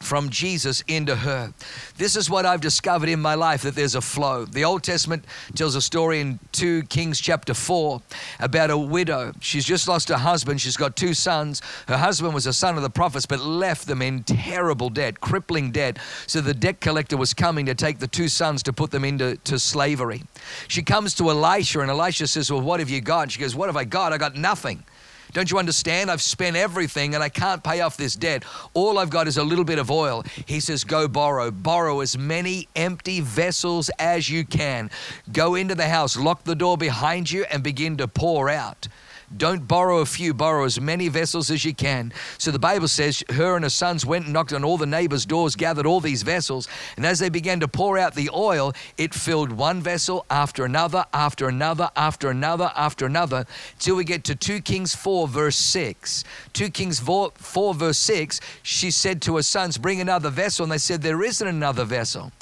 from 0.00 0.30
Jesus 0.30 0.82
into 0.86 1.16
her. 1.16 1.52
This 1.96 2.16
is 2.16 2.30
what 2.30 2.46
I've 2.46 2.60
discovered 2.60 3.08
in 3.08 3.20
my 3.20 3.34
life 3.34 3.62
that 3.62 3.74
there's 3.74 3.94
a 3.94 4.00
flow. 4.00 4.44
The 4.44 4.64
Old 4.64 4.82
Testament 4.82 5.24
tells 5.54 5.74
a 5.74 5.82
story 5.82 6.20
in 6.20 6.38
2 6.52 6.84
Kings 6.84 7.20
chapter 7.20 7.54
4 7.54 8.00
about 8.40 8.70
a 8.70 8.78
widow. 8.78 9.32
She's 9.40 9.64
just 9.64 9.88
lost 9.88 10.08
her 10.08 10.16
husband. 10.16 10.60
She's 10.60 10.76
got 10.76 10.96
two 10.96 11.14
sons. 11.14 11.62
Her 11.88 11.96
husband 11.96 12.34
was 12.34 12.46
a 12.46 12.52
son 12.52 12.76
of 12.76 12.82
the 12.82 12.90
prophets, 12.90 13.26
but 13.26 13.40
left 13.40 13.86
them 13.86 14.02
in 14.02 14.22
terrible 14.22 14.90
debt, 14.90 15.20
crippling 15.20 15.72
debt. 15.72 15.98
So 16.26 16.40
the 16.40 16.54
debt 16.54 16.80
collector 16.80 17.16
was 17.16 17.34
coming 17.34 17.66
to 17.66 17.74
take 17.74 17.98
the 17.98 18.08
two 18.08 18.28
sons 18.28 18.62
to 18.64 18.72
put 18.72 18.90
them 18.90 19.04
into 19.04 19.36
to 19.44 19.58
slavery. 19.58 20.22
She 20.68 20.82
comes 20.82 21.14
to 21.14 21.30
Elisha, 21.30 21.80
and 21.80 21.90
Elisha 21.90 22.26
says, 22.26 22.50
Well, 22.50 22.60
what 22.60 22.80
have 22.80 22.90
you 22.90 23.00
got? 23.00 23.32
she 23.32 23.40
goes, 23.40 23.54
What 23.54 23.68
have 23.68 23.76
I 23.76 23.84
got? 23.84 24.12
I 24.12 24.18
got 24.18 24.36
nothing. 24.36 24.84
Don't 25.32 25.50
you 25.50 25.58
understand? 25.58 26.10
I've 26.10 26.22
spent 26.22 26.56
everything 26.56 27.14
and 27.14 27.22
I 27.22 27.28
can't 27.28 27.62
pay 27.62 27.80
off 27.80 27.96
this 27.96 28.14
debt. 28.14 28.44
All 28.74 28.98
I've 28.98 29.10
got 29.10 29.28
is 29.28 29.36
a 29.36 29.44
little 29.44 29.64
bit 29.64 29.78
of 29.78 29.90
oil. 29.90 30.24
He 30.46 30.60
says, 30.60 30.84
Go 30.84 31.08
borrow. 31.08 31.50
Borrow 31.50 32.00
as 32.00 32.16
many 32.16 32.68
empty 32.76 33.20
vessels 33.20 33.90
as 33.98 34.28
you 34.28 34.44
can. 34.44 34.90
Go 35.32 35.54
into 35.54 35.74
the 35.74 35.88
house, 35.88 36.16
lock 36.16 36.44
the 36.44 36.54
door 36.54 36.76
behind 36.76 37.30
you, 37.30 37.44
and 37.50 37.62
begin 37.62 37.96
to 37.98 38.08
pour 38.08 38.48
out. 38.48 38.88
Don't 39.36 39.68
borrow 39.68 39.98
a 39.98 40.06
few, 40.06 40.32
borrow 40.32 40.64
as 40.64 40.80
many 40.80 41.08
vessels 41.08 41.50
as 41.50 41.64
you 41.64 41.74
can. 41.74 42.12
So 42.38 42.50
the 42.50 42.58
Bible 42.58 42.88
says 42.88 43.22
her 43.30 43.56
and 43.56 43.64
her 43.64 43.70
sons 43.70 44.06
went 44.06 44.24
and 44.24 44.32
knocked 44.32 44.52
on 44.52 44.64
all 44.64 44.78
the 44.78 44.86
neighbors' 44.86 45.26
doors, 45.26 45.54
gathered 45.54 45.86
all 45.86 46.00
these 46.00 46.22
vessels, 46.22 46.68
and 46.96 47.04
as 47.04 47.18
they 47.18 47.28
began 47.28 47.60
to 47.60 47.68
pour 47.68 47.98
out 47.98 48.14
the 48.14 48.30
oil, 48.32 48.72
it 48.96 49.14
filled 49.14 49.52
one 49.52 49.80
vessel 49.80 50.24
after 50.30 50.64
another, 50.64 51.04
after 51.12 51.48
another, 51.48 51.90
after 51.94 52.30
another, 52.30 52.72
after 52.74 53.06
another, 53.06 53.44
till 53.78 53.96
we 53.96 54.04
get 54.04 54.24
to 54.24 54.34
2 54.34 54.60
Kings 54.62 54.94
4, 54.94 55.28
verse 55.28 55.56
6. 55.56 56.24
2 56.54 56.70
Kings 56.70 56.98
4, 56.98 57.32
4 57.36 57.74
verse 57.74 57.98
6, 57.98 58.40
she 58.62 58.90
said 58.90 59.20
to 59.22 59.36
her 59.36 59.42
sons, 59.42 59.78
Bring 59.78 60.00
another 60.00 60.30
vessel. 60.30 60.64
And 60.64 60.72
they 60.72 60.78
said, 60.78 61.02
There 61.02 61.22
isn't 61.22 61.46
another 61.46 61.84
vessel. 61.84 62.32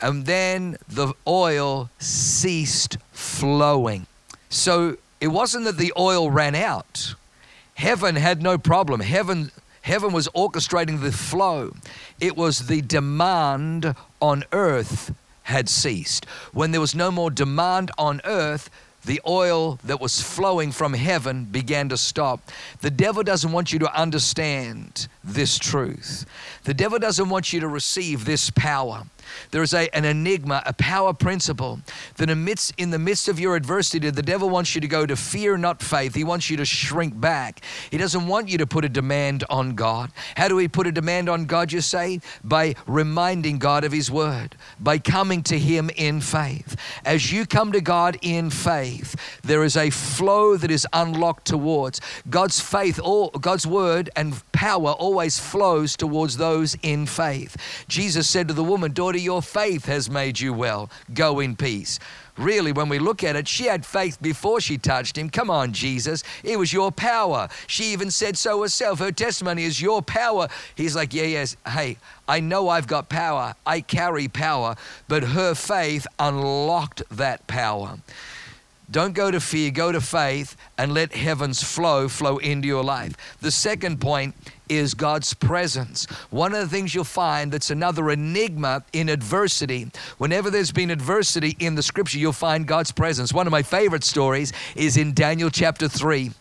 And 0.00 0.26
then 0.26 0.76
the 0.88 1.14
oil 1.26 1.90
ceased 1.98 2.98
flowing. 3.12 4.06
So 4.48 4.98
it 5.24 5.28
wasn't 5.28 5.64
that 5.64 5.78
the 5.78 5.90
oil 5.96 6.30
ran 6.30 6.54
out. 6.54 7.14
Heaven 7.76 8.14
had 8.14 8.42
no 8.42 8.58
problem. 8.58 9.00
Heaven 9.00 9.50
heaven 9.80 10.12
was 10.12 10.28
orchestrating 10.28 11.00
the 11.00 11.12
flow. 11.12 11.72
It 12.20 12.36
was 12.36 12.66
the 12.66 12.82
demand 12.82 13.94
on 14.20 14.44
earth 14.52 15.14
had 15.44 15.70
ceased. 15.70 16.26
When 16.52 16.72
there 16.72 16.80
was 16.80 16.94
no 16.94 17.10
more 17.10 17.30
demand 17.30 17.90
on 17.96 18.20
earth, 18.26 18.68
the 19.02 19.22
oil 19.26 19.78
that 19.84 19.98
was 19.98 20.20
flowing 20.20 20.72
from 20.72 20.92
heaven 20.92 21.46
began 21.46 21.88
to 21.88 21.96
stop. 21.96 22.40
The 22.82 22.90
devil 22.90 23.22
doesn't 23.22 23.50
want 23.50 23.72
you 23.72 23.78
to 23.78 23.98
understand 23.98 25.08
this 25.24 25.58
truth. 25.58 26.26
The 26.64 26.74
devil 26.74 26.98
doesn't 26.98 27.30
want 27.30 27.50
you 27.50 27.60
to 27.60 27.68
receive 27.68 28.26
this 28.26 28.50
power. 28.50 29.04
There 29.50 29.62
is 29.62 29.74
a, 29.74 29.88
an 29.94 30.04
enigma, 30.04 30.62
a 30.66 30.72
power 30.72 31.12
principle 31.12 31.80
that 32.16 32.30
amidst, 32.30 32.72
in 32.78 32.90
the 32.90 32.98
midst 32.98 33.28
of 33.28 33.38
your 33.40 33.56
adversity, 33.56 34.10
the 34.10 34.22
devil 34.22 34.48
wants 34.48 34.74
you 34.74 34.80
to 34.80 34.88
go 34.88 35.06
to 35.06 35.16
fear, 35.16 35.56
not 35.56 35.82
faith. 35.82 36.14
He 36.14 36.24
wants 36.24 36.50
you 36.50 36.56
to 36.58 36.64
shrink 36.64 37.18
back. 37.20 37.60
He 37.90 37.98
doesn't 37.98 38.26
want 38.26 38.48
you 38.48 38.58
to 38.58 38.66
put 38.66 38.84
a 38.84 38.88
demand 38.88 39.44
on 39.50 39.74
God. 39.74 40.10
How 40.36 40.48
do 40.48 40.56
we 40.56 40.68
put 40.68 40.86
a 40.86 40.92
demand 40.92 41.28
on 41.28 41.46
God, 41.46 41.72
you 41.72 41.80
say? 41.80 42.20
By 42.42 42.74
reminding 42.86 43.58
God 43.58 43.84
of 43.84 43.92
His 43.92 44.10
word, 44.10 44.56
by 44.80 44.98
coming 44.98 45.42
to 45.44 45.58
Him 45.58 45.90
in 45.96 46.20
faith. 46.20 46.76
As 47.04 47.32
you 47.32 47.46
come 47.46 47.72
to 47.72 47.80
God 47.80 48.18
in 48.22 48.50
faith, 48.50 49.14
there 49.42 49.64
is 49.64 49.76
a 49.76 49.90
flow 49.90 50.56
that 50.56 50.70
is 50.70 50.86
unlocked 50.92 51.46
towards 51.46 52.00
God's 52.28 52.60
faith, 52.60 52.98
all 52.98 53.30
God's 53.30 53.66
word 53.66 54.10
and 54.16 54.40
power 54.52 54.90
always 54.90 55.38
flows 55.38 55.96
towards 55.96 56.36
those 56.36 56.76
in 56.82 57.06
faith. 57.06 57.56
Jesus 57.88 58.28
said 58.28 58.48
to 58.48 58.54
the 58.54 58.64
woman, 58.64 58.92
Daughter, 58.92 59.13
your 59.20 59.42
faith 59.42 59.86
has 59.86 60.10
made 60.10 60.40
you 60.40 60.52
well. 60.52 60.90
Go 61.12 61.40
in 61.40 61.56
peace. 61.56 61.98
Really, 62.36 62.72
when 62.72 62.88
we 62.88 62.98
look 62.98 63.22
at 63.22 63.36
it, 63.36 63.46
she 63.46 63.64
had 63.64 63.86
faith 63.86 64.20
before 64.20 64.60
she 64.60 64.76
touched 64.76 65.16
him. 65.16 65.30
Come 65.30 65.50
on, 65.50 65.72
Jesus. 65.72 66.24
It 66.42 66.58
was 66.58 66.72
your 66.72 66.90
power. 66.90 67.48
She 67.68 67.92
even 67.92 68.10
said 68.10 68.36
so 68.36 68.62
herself. 68.62 68.98
Her 68.98 69.12
testimony 69.12 69.64
is 69.64 69.80
your 69.80 70.02
power. 70.02 70.48
He's 70.74 70.96
like, 70.96 71.14
Yeah, 71.14 71.24
yes. 71.24 71.56
Hey, 71.66 71.96
I 72.26 72.40
know 72.40 72.68
I've 72.68 72.88
got 72.88 73.08
power. 73.08 73.54
I 73.64 73.80
carry 73.80 74.26
power. 74.26 74.74
But 75.06 75.22
her 75.22 75.54
faith 75.54 76.06
unlocked 76.18 77.02
that 77.10 77.46
power. 77.46 77.98
Don't 78.90 79.14
go 79.14 79.30
to 79.30 79.40
fear, 79.40 79.70
go 79.70 79.92
to 79.92 80.00
faith 80.00 80.56
and 80.76 80.92
let 80.92 81.14
heaven's 81.14 81.62
flow 81.62 82.08
flow 82.08 82.38
into 82.38 82.68
your 82.68 82.84
life. 82.84 83.16
The 83.40 83.50
second 83.50 84.00
point 84.00 84.34
is 84.68 84.94
God's 84.94 85.34
presence. 85.34 86.04
One 86.30 86.54
of 86.54 86.60
the 86.60 86.68
things 86.68 86.94
you'll 86.94 87.04
find 87.04 87.50
that's 87.50 87.70
another 87.70 88.10
enigma 88.10 88.84
in 88.92 89.08
adversity. 89.08 89.90
Whenever 90.18 90.50
there's 90.50 90.72
been 90.72 90.90
adversity 90.90 91.56
in 91.58 91.74
the 91.74 91.82
scripture, 91.82 92.18
you'll 92.18 92.32
find 92.32 92.66
God's 92.66 92.92
presence. 92.92 93.32
One 93.32 93.46
of 93.46 93.50
my 93.50 93.62
favorite 93.62 94.04
stories 94.04 94.52
is 94.76 94.96
in 94.96 95.14
Daniel 95.14 95.50
chapter 95.50 95.88
3. 95.88 96.32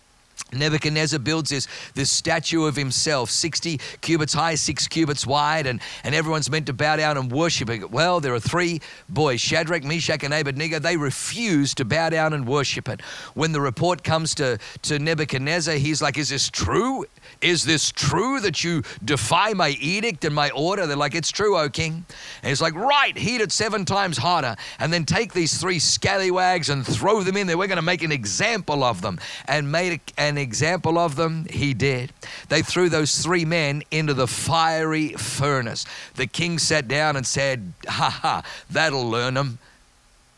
Nebuchadnezzar 0.58 1.20
builds 1.20 1.50
this, 1.50 1.68
this 1.94 2.10
statue 2.10 2.66
of 2.66 2.76
himself, 2.76 3.30
60 3.30 3.80
cubits 4.02 4.34
high, 4.34 4.56
six 4.56 4.88
cubits 4.88 5.26
wide, 5.26 5.68
and, 5.68 5.82
and 6.04 6.16
everyone's 6.16 6.50
meant 6.50 6.68
to 6.68 6.74
bow 6.74 6.96
down 6.96 7.18
and 7.18 7.32
worship 7.32 7.70
it. 7.70 7.92
Well, 7.92 8.20
there 8.20 8.34
are 8.34 8.40
three 8.40 8.82
boys, 9.10 9.42
Shadrach, 9.42 9.84
Meshach, 9.84 10.24
and 10.24 10.34
Abednego. 10.34 10.80
They 10.80 10.98
refuse 10.98 11.74
to 11.76 11.86
bow 11.86 12.10
down 12.10 12.34
and 12.34 12.48
worship 12.48 12.88
it. 12.88 13.02
When 13.34 13.52
the 13.52 13.62
report 13.62 14.04
comes 14.04 14.36
to, 14.36 14.60
to 14.84 15.00
Nebuchadnezzar, 15.00 15.76
he's 15.76 16.02
like, 16.02 16.18
Is 16.18 16.30
this 16.30 16.50
true? 16.50 17.06
Is 17.42 17.64
this 17.64 17.92
true 17.92 18.40
that 18.42 18.64
you 18.64 18.84
defy 19.04 19.54
my 19.54 19.70
edict 19.80 20.26
and 20.26 20.34
my 20.36 20.50
order? 20.52 20.88
They're 20.88 20.96
like, 20.96 21.16
It's 21.16 21.32
true, 21.32 21.58
O 21.58 21.70
king. 21.70 22.06
And 22.42 22.50
he's 22.50 22.62
like, 22.62 22.76
Right, 22.76 23.18
heat 23.18 23.42
it 23.42 23.52
seven 23.52 23.86
times 23.86 24.18
hotter, 24.18 24.56
and 24.80 24.94
then 24.94 25.06
take 25.06 25.34
these 25.34 25.58
three 25.60 25.80
scallywags 25.80 26.70
and 26.70 26.86
throw 26.86 27.22
them 27.22 27.38
in 27.38 27.48
there. 27.48 27.58
We're 27.58 27.68
going 27.68 27.76
to 27.78 27.82
make 27.82 28.04
an 28.04 28.12
example 28.12 28.84
of 28.84 29.02
them. 29.02 29.20
And 29.48 29.72
made 29.72 30.02
an 30.18 30.38
example 30.44 30.98
of 30.98 31.16
them, 31.16 31.48
he 31.50 31.74
did. 31.74 32.12
They 32.50 32.62
threw 32.62 32.90
those 32.90 33.18
three 33.20 33.46
men 33.46 33.84
into 33.90 34.14
the 34.14 34.28
fiery 34.28 35.10
furnace. 35.14 35.86
The 36.16 36.28
king 36.28 36.60
sat 36.60 36.88
down 36.88 37.16
and 37.16 37.26
said, 37.26 37.74
Ha 37.88 38.10
ha, 38.10 38.44
that'll 38.70 39.10
learn 39.10 39.34
them. 39.34 39.58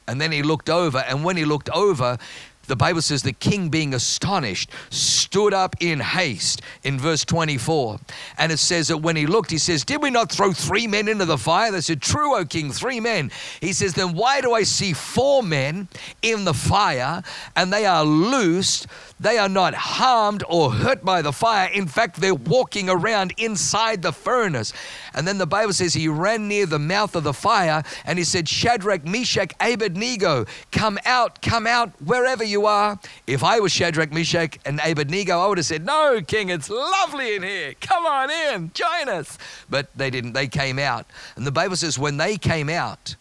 And 0.07 0.21
then 0.21 0.31
he 0.31 0.43
looked 0.43 0.69
over, 0.69 0.99
and 0.99 1.23
when 1.23 1.35
he 1.35 1.45
looked 1.45 1.69
over, 1.71 2.19
the 2.67 2.75
Bible 2.75 3.01
says 3.01 3.21
the 3.21 3.33
king, 3.33 3.69
being 3.69 3.93
astonished, 3.93 4.71
stood 4.89 5.53
up 5.53 5.75
in 5.79 5.99
haste 5.99 6.61
in 6.83 6.99
verse 6.99 7.23
24. 7.23 7.99
And 8.37 8.51
it 8.51 8.57
says 8.57 8.87
that 8.87 8.97
when 8.97 9.15
he 9.15 9.27
looked, 9.27 9.51
he 9.51 9.57
says, 9.57 9.83
Did 9.83 10.01
we 10.01 10.09
not 10.09 10.31
throw 10.31 10.51
three 10.51 10.87
men 10.87 11.07
into 11.07 11.25
the 11.25 11.37
fire? 11.37 11.71
They 11.71 11.81
said, 11.81 12.01
True, 12.01 12.35
O 12.35 12.45
king, 12.45 12.71
three 12.71 12.99
men. 12.99 13.31
He 13.61 13.73
says, 13.73 13.93
Then 13.93 14.13
why 14.13 14.41
do 14.41 14.53
I 14.53 14.63
see 14.63 14.93
four 14.93 15.43
men 15.43 15.87
in 16.21 16.45
the 16.45 16.53
fire 16.53 17.23
and 17.55 17.71
they 17.71 17.85
are 17.85 18.03
loosed? 18.03 18.87
They 19.25 19.39
are 19.39 19.49
not 19.49 19.73
harmed 19.73 20.43
or 20.47 20.71
hurt 20.71 21.03
by 21.03 21.23
the 21.23 21.31
fire. 21.31 21.67
In 21.69 21.87
fact, 21.87 22.17
they're 22.17 22.35
walking 22.35 22.91
around 22.91 23.33
inside 23.37 24.03
the 24.03 24.11
furnace. 24.11 24.71
And 25.15 25.27
then 25.27 25.39
the 25.39 25.47
Bible 25.47 25.73
says 25.73 25.95
he 25.95 26.07
ran 26.07 26.47
near 26.47 26.67
the 26.67 26.77
mouth 26.77 27.15
of 27.15 27.23
the 27.23 27.33
fire 27.33 27.81
and 28.05 28.19
he 28.19 28.23
said, 28.23 28.47
Shadrach, 28.47 29.03
Meshach, 29.03 29.51
Abednego, 29.59 30.45
come 30.71 30.99
out, 31.05 31.41
come 31.41 31.65
out 31.65 31.99
wherever 32.03 32.43
you 32.43 32.67
are. 32.67 32.99
If 33.25 33.43
I 33.43 33.59
was 33.59 33.71
Shadrach, 33.71 34.13
Meshach, 34.13 34.59
and 34.63 34.79
Abednego, 34.85 35.39
I 35.39 35.47
would 35.47 35.57
have 35.57 35.65
said, 35.65 35.87
No, 35.87 36.21
King, 36.21 36.49
it's 36.49 36.69
lovely 36.69 37.35
in 37.35 37.41
here. 37.41 37.73
Come 37.81 38.05
on 38.05 38.29
in, 38.29 38.69
join 38.75 39.09
us. 39.09 39.39
But 39.67 39.89
they 39.95 40.11
didn't. 40.11 40.33
They 40.33 40.47
came 40.47 40.77
out. 40.77 41.07
And 41.35 41.47
the 41.47 41.51
Bible 41.51 41.77
says, 41.77 41.97
when 41.97 42.17
they 42.17 42.37
came 42.37 42.69
out, 42.69 43.15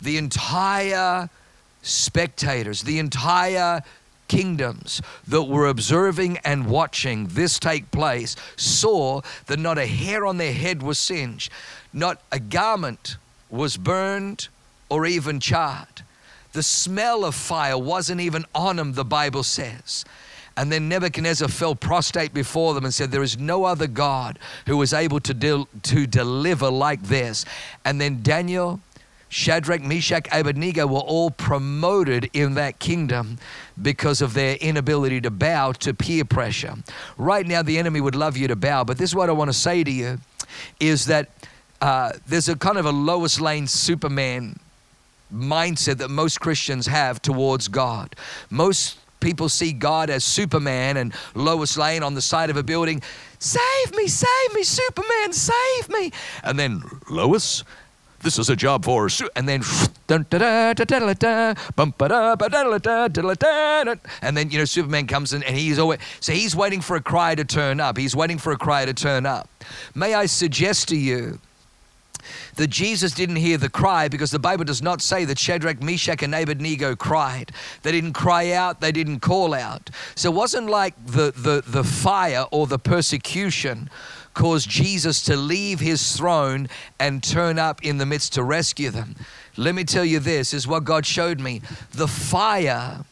the 0.00 0.16
entire 0.16 1.30
spectators, 1.82 2.82
the 2.82 2.98
entire 2.98 3.84
kingdoms 4.30 5.02
that 5.26 5.42
were 5.42 5.66
observing 5.66 6.38
and 6.44 6.68
watching 6.68 7.26
this 7.26 7.58
take 7.58 7.90
place 7.90 8.36
saw 8.54 9.20
that 9.46 9.58
not 9.58 9.76
a 9.76 9.88
hair 9.88 10.24
on 10.24 10.36
their 10.36 10.52
head 10.52 10.84
was 10.84 10.98
singed, 11.00 11.50
not 11.92 12.22
a 12.30 12.38
garment 12.38 13.16
was 13.50 13.76
burned 13.76 14.46
or 14.88 15.04
even 15.04 15.40
charred. 15.40 16.04
The 16.52 16.62
smell 16.62 17.24
of 17.24 17.34
fire 17.34 17.76
wasn't 17.76 18.20
even 18.20 18.44
on 18.54 18.76
them, 18.76 18.92
the 18.92 19.04
Bible 19.04 19.42
says. 19.42 20.04
And 20.56 20.70
then 20.70 20.88
Nebuchadnezzar 20.88 21.48
fell 21.48 21.74
prostrate 21.74 22.32
before 22.32 22.74
them 22.74 22.84
and 22.84 22.94
said, 22.94 23.10
There 23.10 23.24
is 23.24 23.36
no 23.36 23.64
other 23.64 23.88
God 23.88 24.38
who 24.66 24.76
was 24.76 24.92
able 24.92 25.18
to, 25.20 25.66
to 25.82 26.06
deliver 26.06 26.70
like 26.70 27.02
this. 27.02 27.44
And 27.84 28.00
then 28.00 28.22
Daniel, 28.22 28.80
Shadrach, 29.30 29.80
Meshach, 29.80 30.26
Abednego 30.32 30.88
were 30.88 30.98
all 30.98 31.30
promoted 31.30 32.28
in 32.32 32.54
that 32.54 32.80
kingdom 32.80 33.38
because 33.80 34.20
of 34.20 34.34
their 34.34 34.56
inability 34.56 35.20
to 35.22 35.30
bow 35.30 35.72
to 35.72 35.94
peer 35.94 36.24
pressure. 36.24 36.74
Right 37.16 37.46
now, 37.46 37.62
the 37.62 37.78
enemy 37.78 38.00
would 38.00 38.16
love 38.16 38.36
you 38.36 38.48
to 38.48 38.56
bow, 38.56 38.82
but 38.84 38.98
this 38.98 39.10
is 39.10 39.14
what 39.14 39.28
I 39.28 39.32
want 39.32 39.48
to 39.48 39.56
say 39.56 39.84
to 39.84 39.90
you 39.90 40.18
is 40.80 41.06
that 41.06 41.30
uh, 41.80 42.12
there's 42.26 42.48
a 42.48 42.56
kind 42.56 42.76
of 42.76 42.86
a 42.86 42.90
Lois 42.90 43.40
Lane 43.40 43.68
Superman 43.68 44.58
mindset 45.32 45.98
that 45.98 46.10
most 46.10 46.40
Christians 46.40 46.86
have 46.86 47.22
towards 47.22 47.68
God. 47.68 48.16
Most 48.50 48.98
people 49.20 49.48
see 49.48 49.72
God 49.72 50.10
as 50.10 50.24
Superman 50.24 50.96
and 50.96 51.14
Lois 51.34 51.76
Lane 51.76 52.02
on 52.02 52.14
the 52.14 52.22
side 52.22 52.50
of 52.50 52.56
a 52.56 52.62
building. 52.62 53.00
Save 53.38 53.94
me, 53.94 54.08
save 54.08 54.54
me, 54.54 54.64
Superman, 54.64 55.32
save 55.32 55.88
me. 55.88 56.10
And 56.42 56.58
then, 56.58 56.82
Lois, 57.08 57.64
this 58.22 58.38
is 58.38 58.50
a 58.50 58.56
job 58.56 58.84
for 58.84 59.06
us. 59.06 59.22
and 59.36 59.48
then 59.48 59.62
and 64.22 64.36
then 64.36 64.50
you 64.50 64.58
know 64.58 64.64
Superman 64.64 65.06
comes 65.06 65.32
in 65.32 65.42
and 65.42 65.56
he's 65.56 65.78
always 65.78 66.00
so 66.20 66.32
he's 66.32 66.54
waiting 66.54 66.80
for 66.80 66.96
a 66.96 67.00
cry 67.02 67.34
to 67.34 67.44
turn 67.44 67.80
up. 67.80 67.96
He's 67.96 68.14
waiting 68.16 68.38
for 68.38 68.52
a 68.52 68.58
cry 68.58 68.84
to 68.84 68.94
turn 68.94 69.26
up. 69.26 69.48
May 69.94 70.14
I 70.14 70.26
suggest 70.26 70.88
to 70.88 70.96
you 70.96 71.38
that 72.56 72.68
Jesus 72.68 73.12
didn't 73.12 73.36
hear 73.36 73.56
the 73.56 73.70
cry 73.70 74.08
because 74.08 74.30
the 74.30 74.38
Bible 74.38 74.64
does 74.64 74.82
not 74.82 75.00
say 75.00 75.24
that 75.24 75.38
Shadrach, 75.38 75.82
Meshach, 75.82 76.22
and 76.22 76.34
Abednego 76.34 76.94
cried. 76.94 77.52
They 77.82 77.92
didn't 77.92 78.12
cry 78.12 78.52
out, 78.52 78.80
they 78.80 78.92
didn't 78.92 79.20
call 79.20 79.54
out. 79.54 79.90
So 80.14 80.30
it 80.30 80.34
wasn't 80.34 80.66
like 80.68 80.94
the, 81.06 81.32
the, 81.32 81.62
the 81.66 81.84
fire 81.84 82.44
or 82.50 82.66
the 82.66 82.78
persecution 82.78 83.88
caused 84.34 84.68
Jesus 84.68 85.22
to 85.22 85.36
leave 85.36 85.80
his 85.80 86.16
throne 86.16 86.68
and 86.98 87.22
turn 87.22 87.58
up 87.58 87.84
in 87.84 87.98
the 87.98 88.06
midst 88.06 88.34
to 88.34 88.42
rescue 88.42 88.90
them. 88.90 89.16
Let 89.56 89.74
me 89.74 89.84
tell 89.84 90.04
you 90.04 90.18
this 90.18 90.54
is 90.54 90.66
what 90.66 90.84
God 90.84 91.04
showed 91.04 91.40
me. 91.40 91.62
The 91.92 92.08
fire 92.08 93.04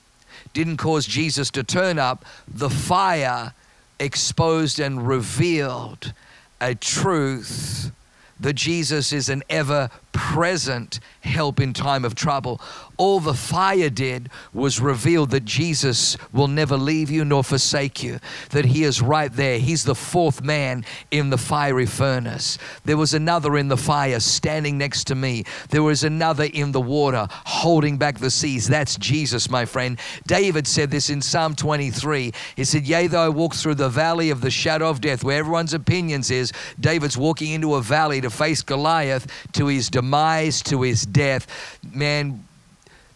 didn't 0.55 0.79
cause 0.79 1.07
Jesus 1.07 1.51
to 1.53 1.63
turn 1.63 1.99
up, 1.99 2.25
the 2.47 2.71
fire 2.71 3.53
exposed 4.01 4.79
and 4.79 5.07
revealed 5.07 6.13
a 6.61 6.75
truth 6.75 7.93
that 8.41 8.55
Jesus 8.55 9.13
is 9.13 9.29
an 9.29 9.43
ever 9.51 9.91
present 10.19 10.99
help 11.21 11.61
in 11.61 11.73
time 11.73 12.05
of 12.05 12.15
trouble. 12.15 12.61
All 12.97 13.21
the 13.21 13.35
fire 13.35 13.91
did 13.91 14.29
was 14.53 14.81
reveal 14.81 15.27
that 15.27 15.45
Jesus 15.45 16.17
will 16.33 16.49
never 16.49 16.77
leave 16.77 17.11
you 17.11 17.25
nor 17.25 17.45
forsake 17.45 18.03
you, 18.03 18.19
that 18.51 18.65
He 18.65 18.83
is 18.83 19.01
right 19.01 19.33
there. 19.33 19.61
He's 19.61 19.85
the 19.85 19.95
fourth 19.95 20.43
man 20.43 20.85
in 21.13 21.31
the 21.31 21.39
fiery 21.39 21.87
furnace. 21.87 22.59
There 22.85 22.97
was 22.97 23.15
another 23.15 23.57
in 23.57 23.69
the 23.69 23.77
fire 23.77 24.19
standing 24.19 24.77
next 24.77 25.05
to 25.05 25.15
me. 25.15 25.45
There 25.71 25.85
was 25.85 26.03
another 26.03 26.45
in 26.45 26.73
the 26.73 26.81
water 26.81 27.29
holding 27.31 27.97
back 27.97 28.19
the 28.19 28.31
seas. 28.31 28.67
That's 28.67 28.97
Jesus, 28.97 29.49
my 29.49 29.65
friend. 29.65 30.01
David 30.27 30.67
said 30.67 30.91
this 30.91 31.11
in 31.11 31.23
Psalm 31.23 31.55
23. 31.55 32.33
He 32.57 32.65
said, 32.65 32.87
Yea, 32.87 33.07
though 33.07 33.27
I 33.27 33.29
walk 33.29 33.55
through 33.55 33.77
the 33.77 33.89
valley 33.89 34.31
of 34.31 34.41
the 34.41 34.51
shadow 34.51 34.91
of 34.91 35.01
death, 35.01 35.23
where 35.23 35.39
everyone's 35.39 35.75
opinions 35.75 36.33
is, 36.33 36.53
David's 36.81 37.17
walking 37.17 37.53
into 37.53 37.77
a 37.77 37.83
valley 37.83 38.21
to 38.21 38.31
face 38.31 38.63
Goliath 38.63 39.29
to 39.53 39.67
his 39.67 39.89
demise 39.89 40.08
demise 40.09 40.63
to 40.63 40.81
his 40.81 41.05
death. 41.05 41.47
Man, 41.93 42.43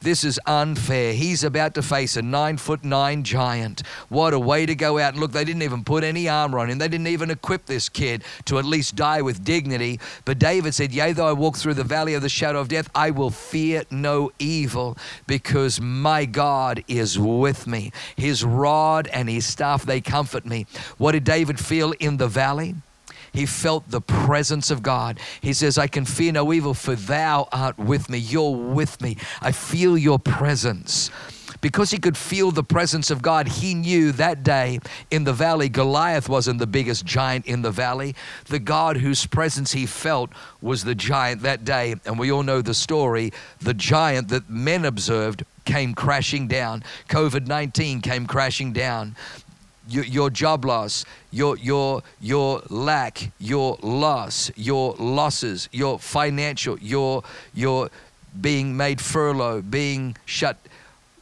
this 0.02 0.24
is 0.24 0.38
unfair. 0.46 1.14
He's 1.14 1.42
about 1.42 1.74
to 1.74 1.82
face 1.82 2.18
a 2.18 2.22
nine 2.22 2.58
foot 2.58 2.84
nine 2.84 3.22
giant. 3.22 3.86
What 4.10 4.34
a 4.34 4.38
way 4.38 4.66
to 4.66 4.74
go 4.74 4.98
out. 4.98 5.14
And 5.14 5.20
look, 5.20 5.32
they 5.32 5.44
didn't 5.44 5.62
even 5.62 5.84
put 5.84 6.04
any 6.04 6.28
armor 6.28 6.58
on 6.58 6.68
him. 6.68 6.76
They 6.76 6.88
didn't 6.88 7.06
even 7.06 7.30
equip 7.30 7.64
this 7.64 7.88
kid 7.88 8.24
to 8.44 8.58
at 8.58 8.66
least 8.66 8.94
die 8.94 9.22
with 9.22 9.42
dignity. 9.42 10.00
But 10.26 10.38
David 10.38 10.74
said, 10.74 10.92
Yea, 10.92 11.12
though 11.12 11.28
I 11.28 11.32
walk 11.32 11.56
through 11.56 11.74
the 11.74 11.84
valley 11.84 12.12
of 12.12 12.20
the 12.20 12.28
shadow 12.28 12.60
of 12.60 12.68
death, 12.68 12.90
I 12.94 13.10
will 13.10 13.30
fear 13.30 13.84
no 13.90 14.32
evil 14.38 14.98
because 15.26 15.80
my 15.80 16.26
God 16.26 16.84
is 16.88 17.18
with 17.18 17.66
me. 17.66 17.90
His 18.16 18.44
rod 18.44 19.06
and 19.06 19.30
his 19.30 19.46
staff, 19.46 19.86
they 19.86 20.02
comfort 20.02 20.44
me. 20.44 20.66
What 20.98 21.12
did 21.12 21.24
David 21.24 21.58
feel 21.58 21.92
in 21.92 22.18
the 22.18 22.28
valley? 22.28 22.74
He 23.32 23.46
felt 23.46 23.90
the 23.90 24.00
presence 24.00 24.70
of 24.70 24.82
God. 24.82 25.18
He 25.40 25.52
says, 25.52 25.78
I 25.78 25.86
can 25.86 26.04
fear 26.04 26.32
no 26.32 26.52
evil, 26.52 26.74
for 26.74 26.94
thou 26.94 27.48
art 27.50 27.78
with 27.78 28.10
me. 28.10 28.18
You're 28.18 28.54
with 28.54 29.00
me. 29.00 29.16
I 29.40 29.52
feel 29.52 29.96
your 29.96 30.18
presence. 30.18 31.10
Because 31.62 31.92
he 31.92 31.98
could 31.98 32.16
feel 32.16 32.50
the 32.50 32.64
presence 32.64 33.10
of 33.10 33.22
God, 33.22 33.46
he 33.46 33.74
knew 33.74 34.10
that 34.12 34.42
day 34.42 34.80
in 35.10 35.22
the 35.24 35.32
valley, 35.32 35.68
Goliath 35.68 36.28
wasn't 36.28 36.58
the 36.58 36.66
biggest 36.66 37.06
giant 37.06 37.46
in 37.46 37.62
the 37.62 37.70
valley. 37.70 38.16
The 38.46 38.58
God 38.58 38.96
whose 38.96 39.26
presence 39.26 39.72
he 39.72 39.86
felt 39.86 40.30
was 40.60 40.82
the 40.82 40.96
giant 40.96 41.42
that 41.42 41.64
day. 41.64 41.94
And 42.04 42.18
we 42.18 42.32
all 42.32 42.42
know 42.42 42.62
the 42.62 42.74
story. 42.74 43.32
The 43.60 43.74
giant 43.74 44.28
that 44.28 44.50
men 44.50 44.84
observed 44.84 45.44
came 45.64 45.94
crashing 45.94 46.48
down. 46.48 46.82
COVID 47.08 47.46
19 47.46 48.00
came 48.00 48.26
crashing 48.26 48.72
down 48.72 49.14
your, 49.88 50.04
your 50.04 50.30
job 50.30 50.64
loss, 50.64 51.04
your, 51.30 51.56
your, 51.58 52.02
your 52.20 52.62
lack, 52.68 53.30
your 53.38 53.76
loss, 53.82 54.50
your 54.56 54.94
losses, 54.94 55.68
your 55.72 55.98
financial, 55.98 56.78
your, 56.78 57.22
your 57.54 57.90
being 58.40 58.76
made 58.76 59.00
furlough, 59.00 59.62
being 59.62 60.16
shut, 60.24 60.56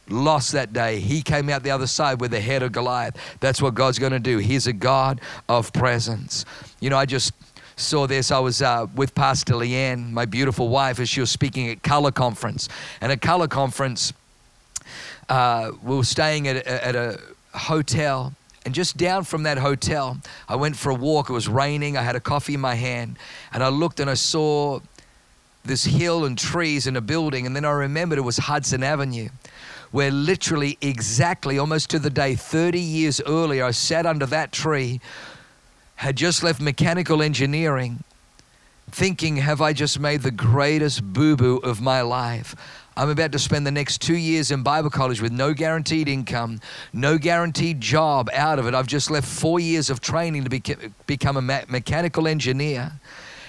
lost 0.09 0.51
that 0.53 0.73
day. 0.73 0.99
He 0.99 1.21
came 1.21 1.49
out 1.49 1.63
the 1.63 1.71
other 1.71 1.87
side 1.87 2.21
with 2.21 2.31
the 2.31 2.39
head 2.39 2.63
of 2.63 2.71
Goliath. 2.71 3.17
That's 3.39 3.61
what 3.61 3.73
God's 3.73 3.99
going 3.99 4.13
to 4.13 4.19
do. 4.19 4.37
He's 4.37 4.67
a 4.67 4.73
God 4.73 5.21
of 5.49 5.73
presence. 5.73 6.45
You 6.79 6.89
know, 6.89 6.97
I 6.97 7.05
just 7.05 7.33
saw 7.75 8.07
this. 8.07 8.31
I 8.31 8.39
was 8.39 8.61
uh, 8.61 8.87
with 8.95 9.15
Pastor 9.15 9.53
Leanne, 9.53 10.11
my 10.11 10.25
beautiful 10.25 10.69
wife, 10.69 10.99
as 10.99 11.09
she 11.09 11.19
was 11.19 11.31
speaking 11.31 11.69
at 11.69 11.83
Color 11.83 12.11
Conference. 12.11 12.69
And 13.01 13.11
at 13.11 13.21
Color 13.21 13.47
Conference, 13.47 14.13
uh, 15.29 15.71
we 15.83 15.95
were 15.95 16.03
staying 16.03 16.47
at, 16.47 16.65
at 16.67 16.95
a 16.95 17.19
hotel 17.53 18.33
and 18.65 18.75
just 18.75 18.97
down 18.97 19.23
from 19.23 19.43
that 19.43 19.57
hotel, 19.57 20.19
I 20.47 20.55
went 20.55 20.75
for 20.75 20.91
a 20.91 20.95
walk. 20.95 21.29
It 21.29 21.33
was 21.33 21.47
raining. 21.47 21.97
I 21.97 22.03
had 22.03 22.15
a 22.15 22.19
coffee 22.19 22.53
in 22.53 22.59
my 22.59 22.75
hand. 22.75 23.17
And 23.53 23.63
I 23.63 23.69
looked 23.69 23.99
and 23.99 24.09
I 24.09 24.13
saw 24.13 24.79
this 25.63 25.83
hill 25.83 26.25
and 26.25 26.37
trees 26.37 26.85
and 26.85 26.95
a 26.95 27.01
building. 27.01 27.45
And 27.45 27.55
then 27.55 27.65
I 27.65 27.71
remembered 27.71 28.19
it 28.19 28.21
was 28.21 28.37
Hudson 28.37 28.83
Avenue, 28.83 29.29
where 29.91 30.11
literally, 30.11 30.77
exactly 30.79 31.57
almost 31.57 31.89
to 31.89 31.99
the 31.99 32.11
day, 32.11 32.35
30 32.35 32.79
years 32.79 33.19
earlier, 33.25 33.65
I 33.65 33.71
sat 33.71 34.05
under 34.05 34.27
that 34.27 34.51
tree, 34.51 35.01
had 35.95 36.15
just 36.15 36.43
left 36.43 36.61
mechanical 36.61 37.21
engineering, 37.23 38.03
thinking, 38.91 39.37
have 39.37 39.61
I 39.61 39.73
just 39.73 39.99
made 39.99 40.21
the 40.21 40.31
greatest 40.31 41.03
boo 41.13 41.35
boo 41.35 41.57
of 41.57 41.81
my 41.81 42.01
life? 42.01 42.55
I'm 42.97 43.09
about 43.09 43.31
to 43.31 43.39
spend 43.39 43.65
the 43.65 43.71
next 43.71 44.01
two 44.01 44.17
years 44.17 44.51
in 44.51 44.63
Bible 44.63 44.89
college 44.89 45.21
with 45.21 45.31
no 45.31 45.53
guaranteed 45.53 46.09
income, 46.09 46.59
no 46.91 47.17
guaranteed 47.17 47.79
job 47.79 48.29
out 48.33 48.59
of 48.59 48.67
it. 48.67 48.73
I've 48.73 48.87
just 48.87 49.09
left 49.09 49.27
four 49.27 49.59
years 49.59 49.89
of 49.89 50.01
training 50.01 50.43
to 50.43 50.49
be, 50.49 50.61
become 51.07 51.37
a 51.37 51.41
me- 51.41 51.63
mechanical 51.69 52.27
engineer. 52.27 52.91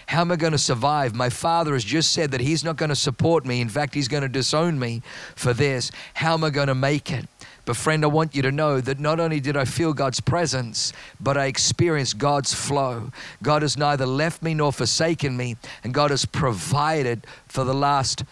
How 0.07 0.21
am 0.21 0.31
I 0.31 0.37
going 0.37 0.53
to 0.53 0.59
survive? 0.59 1.15
My 1.15 1.29
father 1.29 1.73
has 1.73 1.85
just 1.85 2.13
said 2.13 2.31
that 2.33 2.41
he's 2.41 2.63
not 2.63 2.77
going 2.77 2.91
to 2.91 2.97
support 2.97 3.45
me. 3.45 3.61
In 3.61 3.69
fact, 3.69 3.95
he's 3.95 4.09
going 4.09 4.23
to 4.23 4.29
disown 4.29 4.79
me 4.79 5.03
for 5.35 5.53
this. 5.53 5.91
How 6.15 6.35
am 6.35 6.45
I 6.45 6.51
going 6.51 6.69
to 6.69 6.75
make 6.75 7.11
it? 7.11 7.27
But, 7.65 7.77
friend, 7.77 8.05
I 8.05 8.09
want 8.09 8.35
you 8.35 8.43
to 8.43 8.53
know 8.53 8.81
that 8.81 8.99
not 8.99 9.21
only 9.21 9.41
did 9.41 9.57
I 9.57 9.65
feel 9.65 9.93
God's 9.93 10.21
presence, 10.21 10.93
but 11.21 11.37
I 11.37 11.47
experienced 11.47 12.19
God's 12.19 12.53
flow. 12.53 13.11
God 13.43 13.63
has 13.63 13.77
neither 13.77 14.05
left 14.05 14.43
me 14.43 14.55
nor 14.55 14.73
forsaken 14.73 15.37
me, 15.37 15.57
and 15.83 15.95
God 15.95 16.11
has 16.11 16.25
provided 16.25 17.27
for 17.47 17.65
the 17.65 17.75
last 17.75 18.25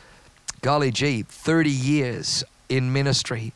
golly 0.62 0.90
gee, 0.90 1.22
30 1.22 1.70
years 1.70 2.44
in 2.68 2.92
ministry, 2.92 3.52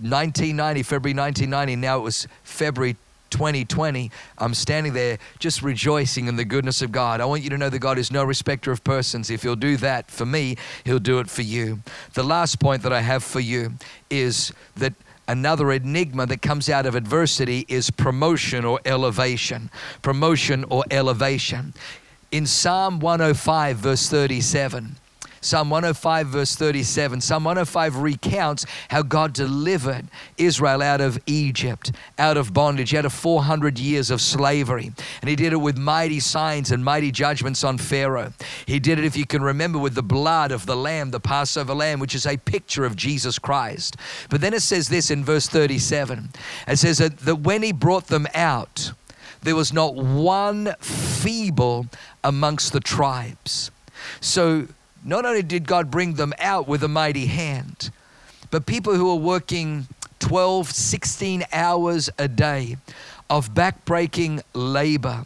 1990, 0.00 0.82
February 0.82 1.16
1990, 1.16 1.76
now 1.76 1.98
it 1.98 2.02
was 2.02 2.26
February 2.44 2.96
2020, 3.30 4.10
I'm 4.38 4.54
standing 4.54 4.92
there 4.92 5.18
just 5.38 5.62
rejoicing 5.62 6.26
in 6.26 6.36
the 6.36 6.44
goodness 6.44 6.82
of 6.82 6.92
God. 6.92 7.20
I 7.20 7.24
want 7.24 7.42
you 7.42 7.50
to 7.50 7.58
know 7.58 7.68
that 7.68 7.78
God 7.80 7.98
is 7.98 8.10
no 8.10 8.24
respecter 8.24 8.70
of 8.72 8.84
persons. 8.84 9.30
If 9.30 9.42
He'll 9.42 9.56
do 9.56 9.76
that 9.78 10.10
for 10.10 10.24
me, 10.24 10.56
He'll 10.84 10.98
do 10.98 11.18
it 11.18 11.28
for 11.28 11.42
you. 11.42 11.80
The 12.14 12.22
last 12.22 12.60
point 12.60 12.82
that 12.82 12.92
I 12.92 13.00
have 13.00 13.24
for 13.24 13.40
you 13.40 13.74
is 14.10 14.52
that 14.76 14.94
another 15.28 15.72
enigma 15.72 16.26
that 16.26 16.40
comes 16.40 16.68
out 16.68 16.86
of 16.86 16.94
adversity 16.94 17.66
is 17.68 17.90
promotion 17.90 18.64
or 18.64 18.80
elevation. 18.84 19.70
Promotion 20.02 20.64
or 20.70 20.84
elevation. 20.90 21.74
In 22.30 22.46
Psalm 22.46 23.00
105, 23.00 23.76
verse 23.76 24.08
37, 24.08 24.96
Psalm 25.46 25.70
105, 25.70 26.26
verse 26.26 26.56
37. 26.56 27.20
Psalm 27.20 27.44
105 27.44 27.98
recounts 27.98 28.66
how 28.88 29.02
God 29.02 29.32
delivered 29.32 30.08
Israel 30.36 30.82
out 30.82 31.00
of 31.00 31.20
Egypt, 31.24 31.92
out 32.18 32.36
of 32.36 32.52
bondage, 32.52 32.92
out 32.96 33.04
of 33.04 33.12
400 33.12 33.78
years 33.78 34.10
of 34.10 34.20
slavery. 34.20 34.90
And 35.20 35.30
He 35.30 35.36
did 35.36 35.52
it 35.52 35.58
with 35.58 35.78
mighty 35.78 36.18
signs 36.18 36.72
and 36.72 36.84
mighty 36.84 37.12
judgments 37.12 37.62
on 37.62 37.78
Pharaoh. 37.78 38.32
He 38.66 38.80
did 38.80 38.98
it, 38.98 39.04
if 39.04 39.16
you 39.16 39.24
can 39.24 39.40
remember, 39.40 39.78
with 39.78 39.94
the 39.94 40.02
blood 40.02 40.50
of 40.50 40.66
the 40.66 40.74
lamb, 40.74 41.12
the 41.12 41.20
Passover 41.20 41.74
lamb, 41.74 42.00
which 42.00 42.16
is 42.16 42.26
a 42.26 42.38
picture 42.38 42.84
of 42.84 42.96
Jesus 42.96 43.38
Christ. 43.38 43.96
But 44.28 44.40
then 44.40 44.52
it 44.52 44.62
says 44.62 44.88
this 44.88 45.12
in 45.12 45.24
verse 45.24 45.46
37 45.46 46.30
it 46.66 46.76
says 46.76 46.98
that, 46.98 47.18
that 47.18 47.36
when 47.36 47.62
He 47.62 47.70
brought 47.70 48.08
them 48.08 48.26
out, 48.34 48.90
there 49.42 49.54
was 49.54 49.72
not 49.72 49.94
one 49.94 50.74
feeble 50.80 51.86
amongst 52.24 52.72
the 52.72 52.80
tribes. 52.80 53.70
So 54.20 54.66
not 55.06 55.24
only 55.24 55.42
did 55.42 55.66
God 55.66 55.90
bring 55.90 56.14
them 56.14 56.34
out 56.38 56.66
with 56.66 56.82
a 56.82 56.88
mighty 56.88 57.26
hand, 57.26 57.90
but 58.50 58.66
people 58.66 58.94
who 58.94 59.10
are 59.10 59.16
working 59.16 59.86
12, 60.18 60.70
16 60.70 61.44
hours 61.52 62.10
a 62.18 62.26
day 62.28 62.76
of 63.30 63.54
backbreaking 63.54 64.42
labor 64.52 65.24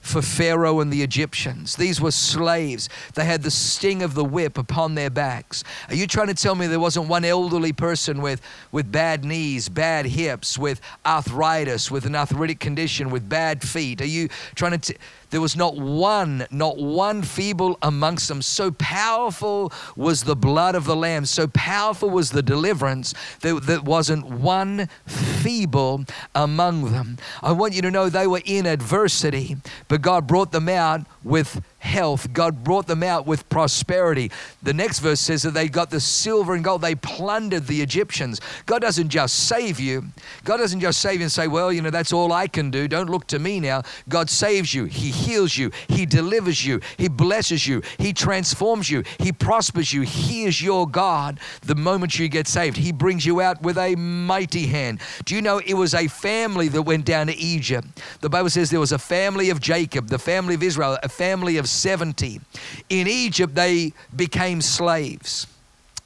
for 0.00 0.22
Pharaoh 0.22 0.80
and 0.80 0.90
the 0.90 1.02
Egyptians. 1.02 1.76
These 1.76 2.00
were 2.00 2.10
slaves. 2.10 2.88
They 3.14 3.24
had 3.24 3.42
the 3.42 3.50
sting 3.50 4.02
of 4.02 4.14
the 4.14 4.24
whip 4.24 4.56
upon 4.56 4.94
their 4.94 5.10
backs. 5.10 5.62
Are 5.88 5.94
you 5.94 6.06
trying 6.06 6.28
to 6.28 6.34
tell 6.34 6.54
me 6.54 6.66
there 6.66 6.80
wasn't 6.80 7.08
one 7.08 7.24
elderly 7.24 7.72
person 7.72 8.22
with, 8.22 8.40
with 8.72 8.90
bad 8.90 9.24
knees, 9.24 9.68
bad 9.68 10.06
hips, 10.06 10.56
with 10.56 10.80
arthritis, 11.04 11.90
with 11.90 12.06
an 12.06 12.16
arthritic 12.16 12.60
condition, 12.60 13.10
with 13.10 13.28
bad 13.28 13.62
feet? 13.62 14.00
Are 14.00 14.06
you 14.06 14.28
trying 14.54 14.72
to. 14.72 14.94
T- 14.94 14.98
there 15.30 15.40
was 15.40 15.56
not 15.56 15.76
one, 15.76 16.46
not 16.50 16.76
one 16.76 17.22
feeble 17.22 17.78
amongst 17.82 18.28
them. 18.28 18.42
So 18.42 18.70
powerful 18.72 19.72
was 19.96 20.24
the 20.24 20.36
blood 20.36 20.74
of 20.74 20.84
the 20.84 20.96
Lamb, 20.96 21.24
so 21.24 21.46
powerful 21.48 22.10
was 22.10 22.30
the 22.30 22.42
deliverance 22.42 23.14
that 23.40 23.62
there 23.66 23.80
wasn't 23.80 24.26
one 24.26 24.88
feeble 25.06 26.04
among 26.34 26.92
them. 26.92 27.18
I 27.42 27.52
want 27.52 27.74
you 27.74 27.82
to 27.82 27.90
know 27.90 28.08
they 28.08 28.26
were 28.26 28.42
in 28.44 28.66
adversity, 28.66 29.56
but 29.88 30.02
God 30.02 30.26
brought 30.26 30.52
them 30.52 30.68
out 30.68 31.06
with 31.22 31.62
health. 31.80 32.32
God 32.32 32.62
brought 32.62 32.86
them 32.86 33.02
out 33.02 33.26
with 33.26 33.48
prosperity. 33.48 34.30
The 34.62 34.72
next 34.72 35.00
verse 35.00 35.20
says 35.20 35.42
that 35.42 35.54
they 35.54 35.68
got 35.68 35.90
the 35.90 36.00
silver 36.00 36.54
and 36.54 36.62
gold. 36.62 36.82
They 36.82 36.94
plundered 36.94 37.66
the 37.66 37.82
Egyptians. 37.82 38.40
God 38.66 38.80
doesn't 38.82 39.08
just 39.08 39.48
save 39.48 39.80
you. 39.80 40.04
God 40.44 40.58
doesn't 40.58 40.80
just 40.80 41.00
save 41.00 41.16
you 41.16 41.22
and 41.22 41.32
say, 41.32 41.48
well, 41.48 41.72
you 41.72 41.82
know, 41.82 41.90
that's 41.90 42.12
all 42.12 42.32
I 42.32 42.46
can 42.46 42.70
do. 42.70 42.86
Don't 42.86 43.10
look 43.10 43.26
to 43.28 43.38
me 43.38 43.60
now. 43.60 43.82
God 44.08 44.30
saves 44.30 44.74
you. 44.74 44.84
He 44.84 45.10
heals 45.10 45.56
you. 45.56 45.70
He 45.88 46.06
delivers 46.06 46.64
you. 46.64 46.80
He 46.98 47.08
blesses 47.08 47.66
you. 47.66 47.82
He 47.98 48.12
transforms 48.12 48.90
you. 48.90 49.02
He 49.18 49.32
prospers 49.32 49.92
you. 49.92 50.02
He 50.02 50.44
is 50.44 50.62
your 50.62 50.86
God 50.86 51.40
the 51.62 51.74
moment 51.74 52.18
you 52.18 52.28
get 52.28 52.46
saved. 52.46 52.76
He 52.76 52.92
brings 52.92 53.24
you 53.24 53.40
out 53.40 53.62
with 53.62 53.78
a 53.78 53.94
mighty 53.96 54.66
hand. 54.66 55.00
Do 55.24 55.34
you 55.34 55.42
know 55.42 55.58
it 55.58 55.74
was 55.74 55.94
a 55.94 56.08
family 56.08 56.68
that 56.68 56.82
went 56.82 57.06
down 57.06 57.28
to 57.28 57.36
Egypt? 57.36 57.88
The 58.20 58.28
Bible 58.28 58.50
says 58.50 58.68
there 58.68 58.80
was 58.80 58.92
a 58.92 58.98
family 58.98 59.48
of 59.48 59.60
Jacob, 59.60 60.08
the 60.08 60.18
family 60.18 60.54
of 60.54 60.62
Israel, 60.62 60.98
a 61.02 61.08
family 61.08 61.56
of 61.56 61.69
70. 61.70 62.40
In 62.88 63.06
Egypt, 63.06 63.54
they 63.54 63.92
became 64.14 64.60
slaves. 64.60 65.46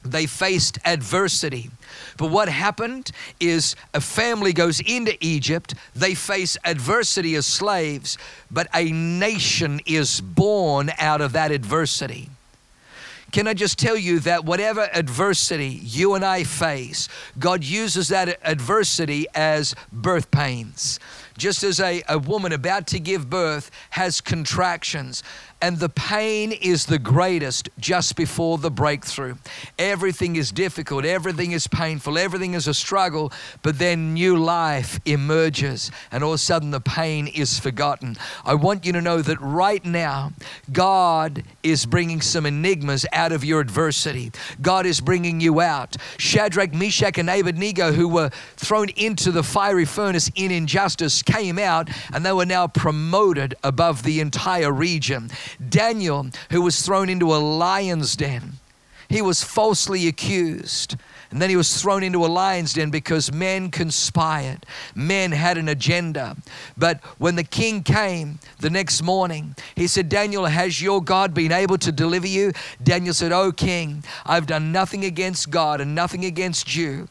They 0.03 0.27
faced 0.27 0.77
adversity. 0.85 1.71
But 2.17 2.31
what 2.31 2.47
happened 2.47 3.11
is 3.39 3.75
a 3.93 4.01
family 4.01 4.53
goes 4.53 4.79
into 4.79 5.17
Egypt, 5.19 5.73
they 5.95 6.13
face 6.13 6.57
adversity 6.63 7.35
as 7.35 7.45
slaves, 7.45 8.17
but 8.51 8.67
a 8.73 8.91
nation 8.91 9.81
is 9.85 10.21
born 10.21 10.91
out 10.99 11.21
of 11.21 11.33
that 11.33 11.51
adversity. 11.51 12.29
Can 13.31 13.47
I 13.47 13.53
just 13.53 13.77
tell 13.77 13.97
you 13.97 14.19
that 14.21 14.45
whatever 14.45 14.87
adversity 14.93 15.67
you 15.67 16.13
and 16.13 16.23
I 16.23 16.45
face, 16.45 17.09
God 17.37 17.65
uses 17.65 18.07
that 18.07 18.39
adversity 18.43 19.25
as 19.35 19.75
birth 19.91 20.31
pains. 20.31 21.01
Just 21.37 21.61
as 21.63 21.81
a, 21.81 22.01
a 22.07 22.17
woman 22.17 22.53
about 22.53 22.87
to 22.87 22.99
give 22.99 23.29
birth 23.29 23.71
has 23.89 24.21
contractions, 24.21 25.21
and 25.61 25.79
the 25.79 25.89
pain 25.89 26.51
is 26.51 26.85
the 26.85 26.99
greatest 26.99 27.69
just 27.79 28.15
before 28.15 28.57
the 28.57 28.69
breakthrough. 28.69 29.35
Everything 29.79 30.35
is 30.35 30.51
difficult, 30.51 31.05
everything 31.05 31.51
is 31.51 31.67
painful, 31.67 32.17
everything 32.17 32.53
is 32.53 32.67
a 32.67 32.73
struggle, 32.73 33.31
but 33.61 33.79
then 33.79 34.13
new 34.13 34.37
life 34.37 34.99
emerges, 35.05 35.91
and 36.11 36.23
all 36.23 36.31
of 36.31 36.35
a 36.35 36.37
sudden 36.37 36.71
the 36.71 36.81
pain 36.81 37.27
is 37.27 37.57
forgotten. 37.57 38.15
I 38.43 38.53
want 38.55 38.85
you 38.85 38.93
to 38.93 39.01
know 39.01 39.21
that 39.21 39.39
right 39.41 39.83
now, 39.83 40.33
God 40.71 41.43
is 41.63 41.85
bringing 41.85 42.21
some 42.21 42.45
enigmas 42.45 43.05
out 43.11 43.31
of 43.31 43.43
your 43.43 43.59
adversity. 43.59 44.31
God 44.61 44.85
is 44.85 45.01
bringing 45.01 45.39
you 45.39 45.61
out. 45.61 45.95
Shadrach, 46.17 46.73
Meshach, 46.73 47.17
and 47.17 47.29
Abednego, 47.29 47.91
who 47.91 48.07
were 48.07 48.29
thrown 48.57 48.89
into 48.89 49.31
the 49.31 49.43
fiery 49.43 49.85
furnace 49.85 50.29
in 50.35 50.51
injustice, 50.51 51.23
came 51.23 51.57
out 51.57 51.89
and 52.13 52.25
they 52.25 52.33
were 52.33 52.45
now 52.45 52.67
promoted 52.67 53.55
above 53.63 54.03
the 54.03 54.19
entire 54.19 54.71
region. 54.71 55.29
Daniel, 55.69 56.27
who 56.51 56.61
was 56.61 56.81
thrown 56.81 57.09
into 57.09 57.33
a 57.33 57.37
lion's 57.37 58.15
den, 58.15 58.53
he 59.09 59.21
was 59.21 59.43
falsely 59.43 60.07
accused. 60.07 60.95
And 61.31 61.41
then 61.41 61.49
he 61.49 61.55
was 61.55 61.81
thrown 61.81 62.03
into 62.03 62.25
a 62.25 62.27
lion's 62.27 62.73
den 62.73 62.91
because 62.91 63.31
men 63.31 63.69
conspired. 63.69 64.65
Men 64.93 65.31
had 65.31 65.57
an 65.57 65.67
agenda. 65.67 66.37
But 66.77 67.03
when 67.17 67.35
the 67.35 67.43
king 67.43 67.83
came 67.83 68.39
the 68.59 68.69
next 68.69 69.01
morning, 69.01 69.55
he 69.75 69.87
said, 69.87 70.07
Daniel, 70.07 70.45
has 70.45 70.81
your 70.81 71.03
God 71.03 71.33
been 71.33 71.51
able 71.51 71.77
to 71.79 71.91
deliver 71.91 72.27
you? 72.27 72.53
Daniel 72.81 73.13
said, 73.13 73.31
Oh, 73.31 73.51
king, 73.51 74.03
I've 74.25 74.47
done 74.47 74.71
nothing 74.71 75.03
against 75.03 75.49
God 75.49 75.81
and 75.81 75.93
nothing 75.93 76.23
against 76.23 76.75
you. 76.75 77.09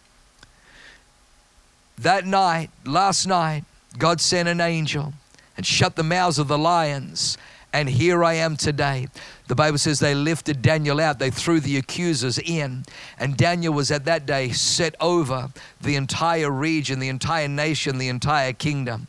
That 1.98 2.26
night, 2.26 2.70
last 2.85 3.26
night, 3.26 3.64
God 3.98 4.20
sent 4.20 4.48
an 4.48 4.61
angel 4.61 5.12
and 5.57 5.64
shut 5.64 5.96
the 5.96 6.02
mouths 6.02 6.38
of 6.38 6.48
the 6.48 6.59
lions 6.59 7.38
and 7.74 7.90
here 7.90 8.22
I 8.22 8.34
am 8.34 8.56
today. 8.56 9.08
The 9.48 9.56
Bible 9.56 9.78
says 9.78 9.98
they 9.98 10.14
lifted 10.14 10.62
Daniel 10.62 11.00
out, 11.00 11.18
they 11.18 11.30
threw 11.30 11.58
the 11.58 11.76
accusers 11.76 12.38
in, 12.38 12.84
and 13.18 13.37
Daniel 13.37 13.74
was 13.74 13.90
at 13.90 14.04
that 14.04 14.26
day 14.26 14.50
set 14.50 14.94
over 15.00 15.48
the 15.80 15.96
entire 15.96 16.52
region, 16.52 17.00
the 17.00 17.08
entire 17.08 17.48
nation, 17.48 17.98
the 17.98 18.08
entire 18.08 18.52
kingdom. 18.52 19.08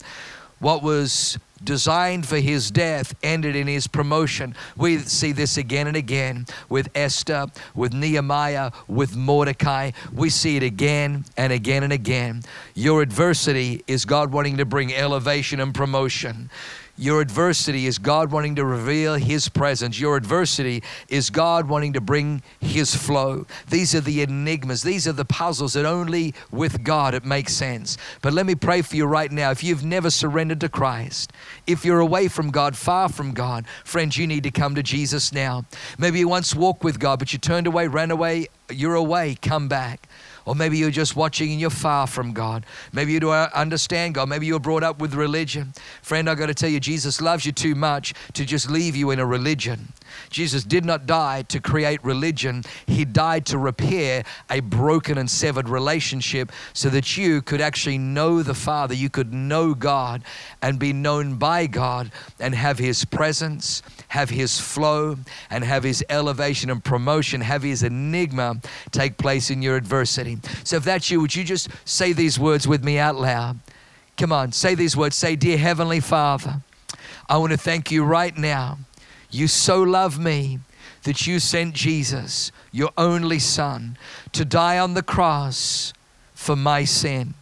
What 0.59 0.81
was 0.81 1.37
designed 1.63 2.27
for 2.27 2.37
his 2.37 2.71
death 2.71 3.13
ended 3.23 3.55
in 3.55 3.67
his 3.67 3.87
promotion. 3.87 4.55
We 4.75 4.99
see 4.99 5.31
this 5.31 5.57
again 5.57 5.87
and 5.87 5.95
again 5.95 6.45
with 6.69 6.89
Esther, 6.95 7.47
with 7.75 7.93
Nehemiah, 7.93 8.71
with 8.87 9.15
Mordecai. 9.15 9.91
We 10.13 10.29
see 10.29 10.57
it 10.57 10.63
again 10.63 11.25
and 11.37 11.53
again 11.53 11.83
and 11.83 11.93
again. 11.93 12.43
Your 12.73 13.01
adversity 13.01 13.83
is 13.87 14.05
God 14.05 14.31
wanting 14.31 14.57
to 14.57 14.65
bring 14.65 14.93
elevation 14.93 15.59
and 15.59 15.73
promotion. 15.73 16.49
Your 16.97 17.19
adversity 17.19 17.87
is 17.87 17.97
God 17.97 18.31
wanting 18.31 18.55
to 18.55 18.63
reveal 18.63 19.15
His 19.15 19.49
presence. 19.49 19.99
Your 19.99 20.15
adversity 20.15 20.81
is 21.09 21.29
God 21.29 21.67
wanting 21.67 21.91
to 21.93 22.01
bring 22.01 22.41
His 22.61 22.95
flow. 22.95 23.45
These 23.69 23.93
are 23.95 24.01
the 24.01 24.21
enigmas. 24.21 24.81
These 24.81 25.05
are 25.05 25.11
the 25.11 25.25
puzzles 25.25 25.73
that 25.73 25.85
only 25.85 26.33
with 26.51 26.83
God 26.83 27.13
it 27.13 27.25
makes 27.25 27.53
sense. 27.53 27.97
But 28.21 28.31
let 28.31 28.45
me 28.45 28.55
pray 28.55 28.81
for 28.81 28.95
you 28.95 29.05
right 29.05 29.29
now. 29.29 29.51
If 29.51 29.61
you've 29.61 29.83
never 29.83 30.09
surrendered 30.09 30.61
to 30.61 30.69
Christ, 30.69 31.33
if 31.67 31.83
you're 31.83 31.99
away 31.99 32.29
from 32.29 32.49
God, 32.49 32.77
far 32.77 33.09
from 33.09 33.33
God, 33.33 33.65
friends, 33.83 34.15
you 34.15 34.25
need 34.25 34.43
to 34.43 34.51
come 34.51 34.75
to 34.75 34.83
Jesus 34.83 35.33
now. 35.33 35.65
Maybe 35.97 36.19
you 36.19 36.29
once 36.29 36.55
walked 36.55 36.85
with 36.85 36.99
God, 36.99 37.19
but 37.19 37.33
you 37.33 37.39
turned 37.39 37.67
away, 37.67 37.87
ran 37.89 38.09
away, 38.09 38.47
you're 38.71 38.95
away, 38.95 39.37
come 39.41 39.67
back. 39.67 40.07
Or 40.45 40.55
maybe 40.55 40.77
you're 40.77 40.91
just 40.91 41.15
watching 41.15 41.51
and 41.51 41.59
you're 41.59 41.69
far 41.71 42.05
from 42.05 42.31
God. 42.31 42.65
Maybe 42.93 43.11
you 43.11 43.19
don't 43.19 43.51
understand 43.53 44.13
God. 44.13 44.29
Maybe 44.29 44.45
you 44.45 44.53
were 44.53 44.59
brought 44.59 44.83
up 44.83 44.99
with 44.99 45.15
religion. 45.15 45.73
Friend, 46.03 46.29
I 46.29 46.35
got 46.35 46.47
to 46.47 46.53
tell 46.53 46.69
you, 46.69 46.79
Jesus 46.79 47.19
loves 47.19 47.45
you 47.45 47.51
too 47.51 47.73
much 47.73 48.13
to 48.33 48.45
just 48.45 48.69
leave 48.69 48.95
you 48.95 49.09
in 49.11 49.19
a 49.19 49.25
religion. 49.25 49.93
Jesus 50.29 50.63
did 50.63 50.85
not 50.85 51.05
die 51.05 51.41
to 51.43 51.59
create 51.59 52.03
religion, 52.03 52.63
He 52.85 53.05
died 53.05 53.45
to 53.47 53.57
repair 53.57 54.23
a 54.49 54.59
broken 54.59 55.17
and 55.17 55.29
severed 55.29 55.67
relationship 55.67 56.51
so 56.73 56.89
that 56.89 57.17
you 57.17 57.41
could 57.41 57.61
actually 57.61 57.97
know 57.97 58.43
the 58.43 58.53
Father, 58.53 58.93
you 58.93 59.09
could 59.09 59.33
know 59.33 59.73
God 59.73 60.23
and 60.61 60.79
be 60.79 60.93
known 60.93 61.35
by 61.35 61.67
God 61.67 62.11
and 62.39 62.53
have 62.55 62.77
His 62.77 63.03
presence, 63.03 63.81
have 64.15 64.29
his 64.29 64.61
flow 64.61 65.17
and 65.49 65.61
have 65.65 65.83
his 65.83 66.01
elevation 66.09 66.69
and 66.69 66.81
promotion, 66.81 67.41
have 67.41 67.63
his 67.63 67.83
enigma 67.83 68.55
take 68.91 69.17
place 69.17 69.51
in 69.51 69.61
your 69.61 69.75
adversity. 69.75 70.37
So 70.63 70.77
if 70.77 70.85
that's 70.85 71.11
you, 71.11 71.19
would 71.19 71.35
you 71.35 71.43
just 71.43 71.67
say 71.83 72.13
these 72.13 72.39
words 72.39 72.65
with 72.65 72.81
me 72.81 72.97
out 72.97 73.17
loud? 73.17 73.59
Come 74.15 74.31
on, 74.31 74.53
say 74.53 74.73
these 74.73 74.95
words. 74.95 75.17
Say, 75.17 75.35
Dear 75.35 75.57
Heavenly 75.57 75.99
Father, 75.99 76.61
I 77.27 77.35
want 77.35 77.51
to 77.51 77.57
thank 77.57 77.91
you 77.91 78.05
right 78.05 78.35
now. 78.37 78.77
You 79.29 79.49
so 79.49 79.83
love 79.83 80.17
me 80.17 80.59
that 81.03 81.27
you 81.27 81.39
sent 81.39 81.75
Jesus, 81.75 82.53
your 82.71 82.91
only 82.97 83.39
Son, 83.39 83.97
to 84.31 84.45
die 84.45 84.79
on 84.79 84.93
the 84.93 85.03
cross 85.03 85.91
for 86.33 86.55
my 86.55 86.85
sin. 86.85 87.33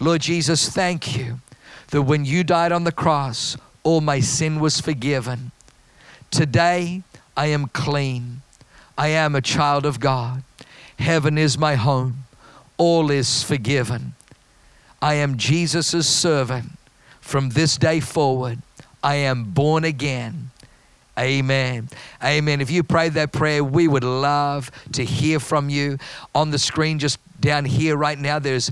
Lord 0.00 0.22
Jesus, 0.22 0.68
thank 0.68 1.16
you 1.16 1.38
that 1.90 2.02
when 2.02 2.24
you 2.24 2.42
died 2.42 2.72
on 2.72 2.82
the 2.82 2.90
cross, 2.90 3.56
all 3.84 4.00
my 4.00 4.18
sin 4.18 4.58
was 4.58 4.80
forgiven. 4.80 5.52
Today, 6.36 7.02
I 7.34 7.46
am 7.46 7.68
clean. 7.68 8.42
I 8.98 9.08
am 9.08 9.34
a 9.34 9.40
child 9.40 9.86
of 9.86 10.00
God. 10.00 10.42
Heaven 10.98 11.38
is 11.38 11.56
my 11.56 11.76
home. 11.76 12.24
All 12.76 13.10
is 13.10 13.42
forgiven. 13.42 14.14
I 15.00 15.14
am 15.14 15.38
Jesus' 15.38 16.06
servant. 16.06 16.72
From 17.22 17.48
this 17.48 17.78
day 17.78 18.00
forward, 18.00 18.58
I 19.02 19.14
am 19.14 19.44
born 19.44 19.84
again. 19.84 20.50
Amen. 21.18 21.88
Amen. 22.22 22.60
If 22.60 22.70
you 22.70 22.82
prayed 22.82 23.14
that 23.14 23.32
prayer, 23.32 23.64
we 23.64 23.88
would 23.88 24.04
love 24.04 24.70
to 24.92 25.06
hear 25.06 25.40
from 25.40 25.70
you. 25.70 25.96
On 26.34 26.50
the 26.50 26.58
screen, 26.58 26.98
just 26.98 27.18
down 27.40 27.64
here 27.64 27.96
right 27.96 28.18
now, 28.18 28.38
there's 28.38 28.70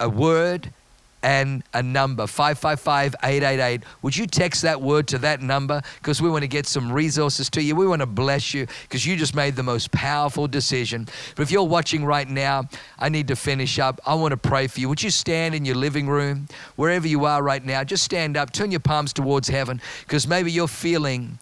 a 0.00 0.08
word 0.08 0.72
and 1.22 1.62
a 1.74 1.82
number 1.82 2.26
555 2.26 3.14
888. 3.22 3.82
Would 4.02 4.16
you 4.16 4.26
text 4.26 4.62
that 4.62 4.80
word 4.80 5.08
to 5.08 5.18
that 5.18 5.42
number? 5.42 5.82
Because 5.96 6.22
we 6.22 6.30
want 6.30 6.42
to 6.42 6.48
get 6.48 6.66
some 6.66 6.92
resources 6.92 7.50
to 7.50 7.62
you. 7.62 7.74
We 7.74 7.86
want 7.86 8.00
to 8.00 8.06
bless 8.06 8.54
you 8.54 8.66
because 8.82 9.04
you 9.04 9.16
just 9.16 9.34
made 9.34 9.56
the 9.56 9.62
most 9.62 9.90
powerful 9.90 10.46
decision. 10.46 11.08
But 11.34 11.42
if 11.42 11.50
you're 11.50 11.64
watching 11.64 12.04
right 12.04 12.28
now, 12.28 12.68
I 12.98 13.08
need 13.08 13.28
to 13.28 13.36
finish 13.36 13.78
up. 13.78 14.00
I 14.06 14.14
want 14.14 14.32
to 14.32 14.36
pray 14.36 14.66
for 14.66 14.80
you. 14.80 14.88
Would 14.88 15.02
you 15.02 15.10
stand 15.10 15.54
in 15.54 15.64
your 15.64 15.76
living 15.76 16.08
room, 16.08 16.48
wherever 16.76 17.06
you 17.06 17.24
are 17.24 17.42
right 17.42 17.64
now? 17.64 17.82
Just 17.84 18.04
stand 18.04 18.36
up, 18.36 18.52
turn 18.52 18.70
your 18.70 18.80
palms 18.80 19.12
towards 19.12 19.48
heaven 19.48 19.80
because 20.00 20.26
maybe 20.26 20.52
you're 20.52 20.68
feeling 20.68 21.38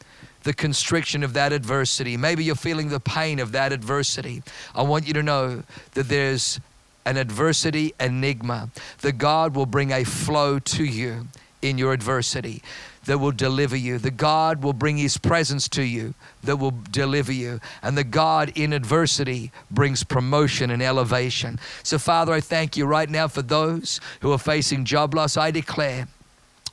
the 0.47 0.55
constriction 0.55 1.25
of 1.25 1.33
that 1.33 1.53
adversity. 1.53 2.17
Maybe 2.17 2.45
you're 2.45 2.55
feeling 2.55 2.89
the 2.89 3.01
pain 3.01 3.41
of 3.41 3.53
that 3.53 3.73
adversity. 3.73 4.43
I 4.75 4.83
want 4.83 5.07
you 5.07 5.13
to 5.15 5.23
know 5.23 5.65
that 5.95 6.09
there's 6.09 6.61
an 7.07 7.17
adversity 7.17 7.95
enigma, 7.99 8.69
that 9.01 9.17
God 9.17 9.55
will 9.55 9.65
bring 9.65 9.93
a 9.93 10.05
flow 10.05 10.59
to 10.59 10.85
you 10.85 11.29
in 11.63 11.79
your 11.79 11.93
adversity 11.93 12.63
that 13.07 13.19
will 13.19 13.33
deliver 13.33 13.77
you. 13.77 13.99
The 13.99 14.11
God 14.11 14.63
will 14.63 14.73
bring 14.73 14.99
His 14.99 15.17
presence 15.17 15.69
to 15.71 15.83
you 15.83 16.15
that 16.43 16.57
will 16.57 16.75
deliver 16.91 17.33
you. 17.33 17.61
And 17.83 17.97
the 17.97 18.05
God 18.05 18.53
in 18.55 18.73
adversity 18.73 19.53
brings 19.71 20.05
promotion 20.05 20.71
and 20.71 20.83
elevation. 20.83 21.59
So, 21.83 21.99
Father, 21.99 22.33
I 22.33 22.41
thank 22.41 22.77
you 22.77 22.85
right 22.85 23.09
now 23.09 23.29
for 23.29 23.43
those 23.43 24.01
who 24.21 24.33
are 24.33 24.39
facing 24.39 24.85
job 24.85 25.15
loss. 25.15 25.37
I 25.37 25.51
declare, 25.53 26.09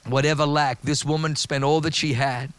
whatever 0.07 0.45
lack, 0.45 0.81
this 0.81 1.05
woman 1.05 1.35
spent 1.35 1.63
all 1.63 1.81
that 1.81 1.95
she 1.95 2.13
had 2.13 2.51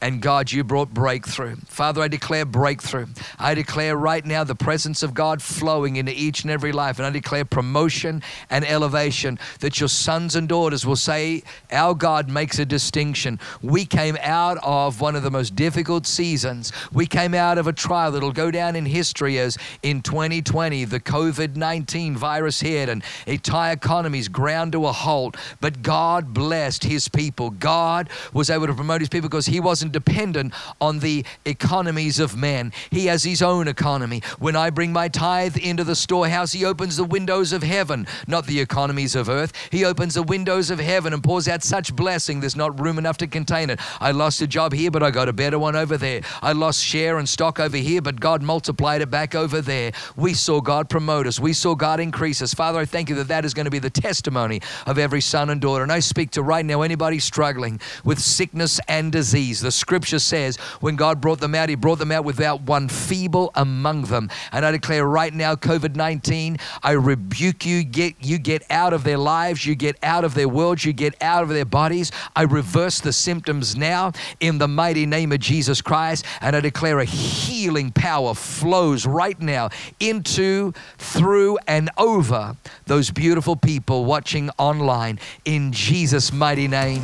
and 0.00 0.22
God, 0.22 0.52
you 0.52 0.62
brought 0.62 0.94
breakthrough. 0.94 1.56
Father, 1.66 2.00
I 2.00 2.08
declare 2.08 2.44
breakthrough. 2.44 3.06
I 3.36 3.54
declare 3.54 3.96
right 3.96 4.24
now 4.24 4.44
the 4.44 4.54
presence 4.54 5.02
of 5.02 5.12
God 5.12 5.42
flowing 5.42 5.96
into 5.96 6.12
each 6.12 6.42
and 6.42 6.52
every 6.52 6.70
life. 6.70 6.98
And 6.98 7.06
I 7.06 7.10
declare 7.10 7.44
promotion 7.44 8.22
and 8.48 8.64
elevation 8.64 9.40
that 9.58 9.80
your 9.80 9.88
sons 9.88 10.36
and 10.36 10.48
daughters 10.48 10.86
will 10.86 10.94
say, 10.94 11.42
Our 11.72 11.94
God 11.94 12.28
makes 12.28 12.60
a 12.60 12.64
distinction. 12.64 13.40
We 13.60 13.84
came 13.84 14.16
out 14.22 14.58
of 14.62 15.00
one 15.00 15.16
of 15.16 15.24
the 15.24 15.32
most 15.32 15.56
difficult 15.56 16.06
seasons. 16.06 16.72
We 16.92 17.06
came 17.06 17.34
out 17.34 17.58
of 17.58 17.66
a 17.66 17.72
trial 17.72 18.12
that'll 18.12 18.30
go 18.30 18.52
down 18.52 18.76
in 18.76 18.86
history 18.86 19.40
as 19.40 19.58
in 19.82 20.02
2020, 20.02 20.84
the 20.84 21.00
COVID 21.00 21.56
19 21.56 22.16
virus 22.16 22.60
hit 22.60 22.88
and 22.88 23.02
entire 23.26 23.72
economies 23.72 24.28
ground 24.28 24.72
to 24.72 24.86
a 24.86 24.92
halt. 24.92 25.36
But 25.60 25.82
God 25.82 26.32
blessed 26.32 26.84
his 26.84 27.08
people. 27.08 27.50
God 27.50 28.08
was 28.32 28.48
able 28.48 28.68
to 28.68 28.74
promote 28.74 29.00
his 29.00 29.08
people 29.08 29.28
because 29.28 29.46
he 29.46 29.58
wasn't 29.58 29.87
dependent 29.90 30.54
on 30.80 31.00
the 31.00 31.24
economies 31.44 32.18
of 32.18 32.36
men. 32.36 32.72
He 32.90 33.06
has 33.06 33.24
his 33.24 33.42
own 33.42 33.68
economy. 33.68 34.22
When 34.38 34.56
I 34.56 34.70
bring 34.70 34.92
my 34.92 35.08
tithe 35.08 35.56
into 35.56 35.84
the 35.84 35.96
storehouse, 35.96 36.52
he 36.52 36.64
opens 36.64 36.96
the 36.96 37.04
windows 37.04 37.52
of 37.52 37.62
heaven, 37.62 38.06
not 38.26 38.46
the 38.46 38.60
economies 38.60 39.14
of 39.14 39.28
earth. 39.28 39.52
He 39.70 39.84
opens 39.84 40.14
the 40.14 40.22
windows 40.22 40.70
of 40.70 40.78
heaven 40.78 41.12
and 41.12 41.22
pours 41.22 41.48
out 41.48 41.62
such 41.62 41.94
blessing, 41.94 42.40
there's 42.40 42.56
not 42.56 42.78
room 42.80 42.98
enough 42.98 43.18
to 43.18 43.26
contain 43.26 43.70
it. 43.70 43.80
I 44.00 44.12
lost 44.12 44.40
a 44.40 44.46
job 44.46 44.72
here, 44.72 44.90
but 44.90 45.02
I 45.02 45.10
got 45.10 45.28
a 45.28 45.32
better 45.32 45.58
one 45.58 45.76
over 45.76 45.96
there. 45.96 46.22
I 46.42 46.52
lost 46.52 46.84
share 46.84 47.18
and 47.18 47.28
stock 47.28 47.60
over 47.60 47.76
here, 47.76 48.02
but 48.02 48.20
God 48.20 48.42
multiplied 48.42 49.02
it 49.02 49.10
back 49.10 49.34
over 49.34 49.60
there. 49.60 49.92
We 50.16 50.34
saw 50.34 50.60
God 50.60 50.88
promote 50.88 51.26
us. 51.26 51.40
We 51.40 51.52
saw 51.52 51.74
God 51.74 52.00
increase 52.00 52.42
us. 52.42 52.54
Father, 52.54 52.78
I 52.78 52.84
thank 52.84 53.08
you 53.08 53.14
that 53.16 53.28
that 53.28 53.44
is 53.44 53.54
going 53.54 53.64
to 53.64 53.70
be 53.70 53.78
the 53.78 53.90
testimony 53.90 54.60
of 54.86 54.98
every 54.98 55.20
son 55.20 55.50
and 55.50 55.60
daughter. 55.60 55.82
And 55.82 55.92
I 55.92 56.00
speak 56.00 56.30
to 56.32 56.42
right 56.42 56.64
now 56.64 56.82
anybody 56.82 57.18
struggling 57.18 57.80
with 58.04 58.18
sickness 58.18 58.80
and 58.88 59.12
disease. 59.12 59.60
The 59.60 59.70
scripture 59.78 60.18
says 60.18 60.56
when 60.80 60.96
God 60.96 61.20
brought 61.20 61.40
them 61.40 61.54
out, 61.54 61.68
He 61.68 61.74
brought 61.74 61.98
them 61.98 62.12
out 62.12 62.24
without 62.24 62.62
one 62.62 62.88
feeble 62.88 63.50
among 63.54 64.02
them. 64.02 64.30
And 64.52 64.64
I 64.64 64.70
declare 64.70 65.06
right 65.06 65.32
now, 65.32 65.54
COVID 65.54 65.96
19, 65.96 66.58
I 66.82 66.92
rebuke 66.92 67.64
you. 67.64 67.84
Get, 67.84 68.14
you 68.20 68.38
get 68.38 68.62
out 68.70 68.92
of 68.92 69.04
their 69.04 69.18
lives, 69.18 69.64
you 69.64 69.74
get 69.74 69.96
out 70.02 70.24
of 70.24 70.34
their 70.34 70.48
worlds, 70.48 70.84
you 70.84 70.92
get 70.92 71.20
out 71.22 71.42
of 71.42 71.48
their 71.48 71.64
bodies. 71.64 72.12
I 72.36 72.42
reverse 72.42 73.00
the 73.00 73.12
symptoms 73.12 73.76
now 73.76 74.12
in 74.40 74.58
the 74.58 74.68
mighty 74.68 75.06
name 75.06 75.32
of 75.32 75.40
Jesus 75.40 75.80
Christ. 75.80 76.24
And 76.40 76.54
I 76.54 76.60
declare 76.60 77.00
a 77.00 77.04
healing 77.04 77.92
power 77.92 78.34
flows 78.34 79.06
right 79.06 79.38
now 79.40 79.70
into, 80.00 80.72
through, 80.98 81.58
and 81.66 81.90
over 81.96 82.56
those 82.86 83.10
beautiful 83.10 83.56
people 83.56 84.04
watching 84.04 84.50
online. 84.58 85.18
In 85.44 85.72
Jesus' 85.72 86.32
mighty 86.32 86.68
name, 86.68 87.02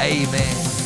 amen. 0.00 0.85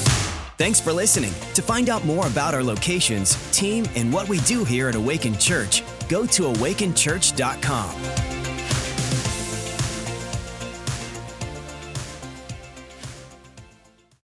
Thanks 0.61 0.79
for 0.79 0.92
listening. 0.92 1.33
To 1.55 1.62
find 1.62 1.88
out 1.88 2.05
more 2.05 2.27
about 2.27 2.53
our 2.53 2.62
locations, 2.62 3.35
team, 3.51 3.87
and 3.96 4.12
what 4.12 4.29
we 4.29 4.40
do 4.40 4.62
here 4.62 4.90
at 4.90 4.94
Awaken 4.94 5.38
Church, 5.38 5.83
go 6.07 6.27
to 6.27 6.42
awakenchurch.com. 6.42 8.39